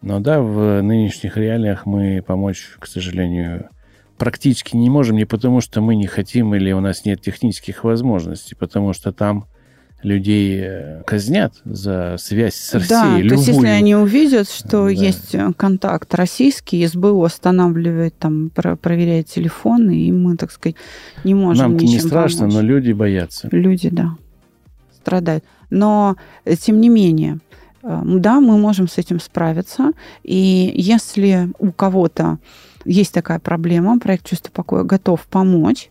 Но 0.00 0.20
да, 0.20 0.40
в 0.40 0.80
нынешних 0.80 1.36
реалиях 1.36 1.86
мы 1.86 2.22
помочь, 2.26 2.76
к 2.78 2.86
сожалению, 2.86 3.68
практически 4.16 4.76
не 4.76 4.90
можем, 4.90 5.16
не 5.16 5.24
потому 5.24 5.60
что 5.60 5.80
мы 5.80 5.96
не 5.96 6.06
хотим 6.06 6.54
или 6.54 6.72
у 6.72 6.80
нас 6.80 7.04
нет 7.04 7.20
технических 7.20 7.84
возможностей, 7.84 8.54
потому 8.54 8.92
что 8.92 9.12
там 9.12 9.46
людей 10.02 10.60
э, 10.62 11.02
казнят 11.04 11.54
за 11.64 12.16
связь 12.18 12.54
с 12.54 12.74
Россией. 12.74 12.88
Да, 12.88 13.16
любую. 13.16 13.28
то 13.28 13.34
есть 13.34 13.48
если 13.48 13.66
они 13.66 13.96
увидят, 13.96 14.48
что 14.48 14.84
да. 14.84 14.90
есть 14.90 15.34
э, 15.34 15.52
контакт 15.56 16.14
российский, 16.14 16.86
СБУ 16.86 17.24
останавливает, 17.24 18.16
там, 18.16 18.50
проверяет 18.50 19.26
телефоны, 19.26 19.98
и 19.98 20.12
мы, 20.12 20.36
так 20.36 20.52
сказать, 20.52 20.76
не 21.24 21.34
можем 21.34 21.72
Нам 21.72 21.76
ничем 21.76 21.88
не 21.88 22.00
страшно, 22.00 22.40
помочь. 22.42 22.54
но 22.54 22.60
люди 22.60 22.92
боятся. 22.92 23.48
Люди, 23.50 23.88
да, 23.88 24.14
страдают. 24.94 25.44
Но, 25.70 26.16
э, 26.44 26.56
тем 26.56 26.80
не 26.80 26.88
менее, 26.88 27.38
да, 27.82 28.40
мы 28.40 28.58
можем 28.58 28.88
с 28.88 28.98
этим 28.98 29.20
справиться. 29.20 29.92
И 30.22 30.72
если 30.74 31.50
у 31.58 31.70
кого-то 31.72 32.38
есть 32.84 33.14
такая 33.14 33.38
проблема, 33.38 33.98
проект 33.98 34.26
«Чувство 34.26 34.50
покоя» 34.50 34.82
готов 34.82 35.26
помочь, 35.26 35.90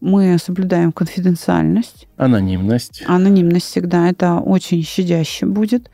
мы 0.00 0.38
соблюдаем 0.38 0.92
конфиденциальность. 0.92 2.06
Анонимность. 2.16 3.02
Анонимность 3.06 3.66
всегда. 3.66 4.08
Это 4.08 4.36
очень 4.36 4.82
щадяще 4.82 5.46
будет. 5.46 5.90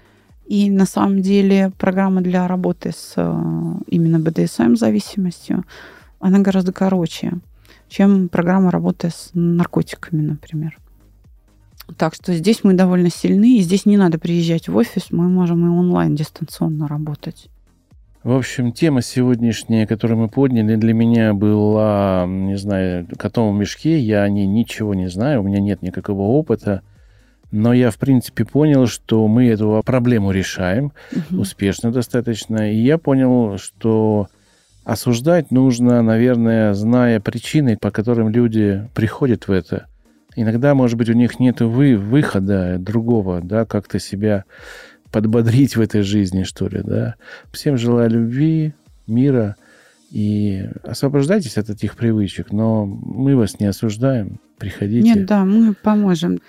И 0.47 0.71
на 0.71 0.87
самом 0.87 1.23
деле 1.23 1.73
программа 1.79 2.21
для 2.21 2.47
работы 2.47 2.93
с 2.93 3.15
э, 3.17 3.43
именно 3.87 4.19
БДСМ-зависимостью, 4.19 5.65
она 6.19 6.41
гораздо 6.41 6.73
короче, 6.73 7.33
чем 7.89 8.29
программа 8.29 8.71
работы 8.71 9.11
с 9.11 9.31
наркотиками, 9.35 10.21
например. 10.21 10.79
Так 11.99 12.15
что 12.15 12.35
здесь 12.35 12.65
мы 12.65 12.75
довольно 12.75 13.11
сильны, 13.11 13.59
и 13.59 13.61
здесь 13.61 13.87
не 13.87 13.97
надо 13.97 14.19
приезжать 14.19 14.69
в 14.69 14.77
офис, 14.77 15.07
мы 15.11 15.29
можем 15.29 15.67
и 15.67 15.69
онлайн 15.69 16.15
дистанционно 16.15 16.89
работать. 16.89 17.49
В 18.23 18.31
общем, 18.31 18.73
тема 18.73 19.03
сегодняшняя, 19.03 19.85
которую 19.85 20.21
мы 20.21 20.29
подняли, 20.29 20.77
для 20.77 20.95
меня 20.95 21.35
была, 21.35 22.25
не 22.29 22.57
знаю, 22.57 23.09
котом 23.19 23.53
в 23.53 23.59
мешке. 23.59 23.99
Я 23.99 24.23
о 24.23 24.29
ней 24.29 24.47
ничего 24.47 24.95
не 24.95 25.09
знаю, 25.09 25.41
у 25.41 25.45
меня 25.45 25.59
нет 25.59 25.83
никакого 25.83 26.23
опыта. 26.23 26.83
Но 27.51 27.73
я, 27.73 27.91
в 27.91 27.99
принципе, 27.99 28.45
понял, 28.45 28.87
что 28.87 29.27
мы 29.27 29.49
эту 29.49 29.83
проблему 29.85 30.31
решаем 30.31 30.93
угу. 31.11 31.41
успешно 31.41 31.91
достаточно. 31.91 32.73
И 32.73 32.77
я 32.77 32.97
понял, 32.97 33.59
что 33.59 34.29
осуждать 34.85 35.51
нужно, 35.51 36.01
наверное, 36.01 36.75
зная 36.75 37.19
причины, 37.19 37.77
по 37.77 37.91
которым 37.91 38.29
люди 38.29 38.89
приходят 38.95 39.49
в 39.49 39.51
это. 39.51 39.87
Иногда, 40.37 40.75
может 40.75 40.97
быть, 40.97 41.11
у 41.11 41.15
них 41.15 41.39
нет 41.39 41.61
вы, 41.61 41.97
выхода 41.97 42.77
другого, 42.79 43.41
да, 43.43 43.65
как-то 43.65 43.99
себя 43.99 44.45
подбодрить 45.11 45.77
в 45.77 45.81
этой 45.81 46.03
жизни, 46.03 46.43
что 46.43 46.69
ли, 46.69 46.81
да. 46.83 47.17
Всем 47.53 47.77
желаю 47.77 48.11
любви, 48.11 48.75
мира 49.07 49.57
и 50.11 50.69
освобождайтесь 50.83 51.57
от 51.59 51.71
этих 51.71 51.97
привычек, 51.97 52.53
но 52.53 52.85
мы 52.87 53.37
вас 53.37 53.61
не 53.61 53.67
осуждаем, 53.67 54.41
приходите. 54.59 55.03
Нет, 55.03 55.27
да, 55.27 55.45
мы 55.45 55.75
поможем. 55.75 56.41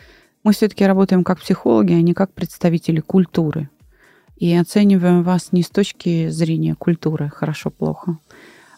Мы 0.44 0.52
все-таки 0.52 0.86
работаем 0.86 1.24
как 1.24 1.40
психологи, 1.40 1.94
а 1.94 2.02
не 2.02 2.14
как 2.14 2.34
представители 2.34 3.00
культуры. 3.00 3.70
И 4.36 4.54
оцениваем 4.54 5.24
вас 5.24 5.54
не 5.54 5.64
с 5.64 5.70
точки 5.70 6.28
зрения 6.30 6.76
культуры, 6.76 7.30
хорошо-плохо, 7.30 8.18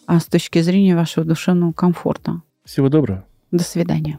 а 0.06 0.20
с 0.20 0.26
точки 0.26 0.60
зрения 0.60 0.94
вашего 0.94 1.26
душевного 1.26 1.72
комфорта. 1.72 2.42
Всего 2.64 2.88
доброго. 2.88 3.24
До 3.50 3.64
свидания. 3.64 4.18